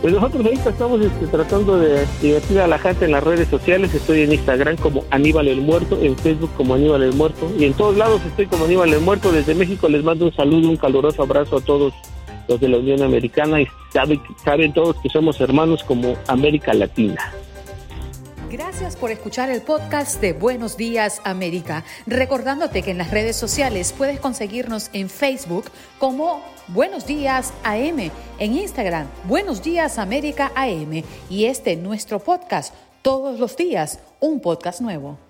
Pues 0.00 0.14
nosotros 0.14 0.46
ahorita 0.46 0.70
estamos 0.70 1.02
este, 1.02 1.26
tratando 1.26 1.78
de 1.78 2.06
divertir 2.22 2.58
a 2.60 2.66
la 2.66 2.78
gente 2.78 3.04
en 3.04 3.12
las 3.12 3.22
redes 3.22 3.48
sociales. 3.48 3.92
Estoy 3.92 4.22
en 4.22 4.32
Instagram 4.32 4.78
como 4.78 5.04
Aníbal 5.10 5.46
el 5.48 5.60
Muerto, 5.60 5.98
en 6.00 6.16
Facebook 6.16 6.50
como 6.56 6.74
Aníbal 6.74 7.02
el 7.02 7.12
Muerto 7.12 7.52
y 7.58 7.66
en 7.66 7.74
todos 7.74 7.98
lados 7.98 8.22
estoy 8.26 8.46
como 8.46 8.64
Aníbal 8.64 8.94
el 8.94 9.00
Muerto. 9.00 9.30
Desde 9.30 9.54
México 9.54 9.90
les 9.90 10.02
mando 10.02 10.24
un 10.24 10.34
saludo, 10.34 10.70
un 10.70 10.78
caluroso 10.78 11.22
abrazo 11.22 11.58
a 11.58 11.60
todos 11.60 11.92
de 12.58 12.68
la 12.68 12.78
Unión 12.78 13.02
Americana 13.02 13.60
y 13.60 13.68
saben, 13.92 14.20
saben 14.44 14.72
todos 14.72 14.96
que 15.02 15.08
somos 15.08 15.40
hermanos 15.40 15.84
como 15.84 16.16
América 16.26 16.74
Latina. 16.74 17.32
Gracias 18.50 18.96
por 18.96 19.12
escuchar 19.12 19.48
el 19.48 19.62
podcast 19.62 20.20
de 20.20 20.32
Buenos 20.32 20.76
Días 20.76 21.20
América. 21.22 21.84
Recordándote 22.08 22.82
que 22.82 22.90
en 22.90 22.98
las 22.98 23.12
redes 23.12 23.36
sociales 23.36 23.94
puedes 23.96 24.18
conseguirnos 24.18 24.90
en 24.92 25.08
Facebook 25.08 25.66
como 26.00 26.42
Buenos 26.66 27.06
Días 27.06 27.52
AM, 27.62 28.10
en 28.40 28.56
Instagram 28.56 29.06
Buenos 29.24 29.62
Días 29.62 29.98
América 29.98 30.50
AM 30.56 31.04
y 31.28 31.44
este 31.44 31.76
nuestro 31.76 32.18
podcast 32.18 32.74
todos 33.02 33.38
los 33.38 33.56
días, 33.56 34.00
un 34.18 34.40
podcast 34.40 34.80
nuevo. 34.80 35.29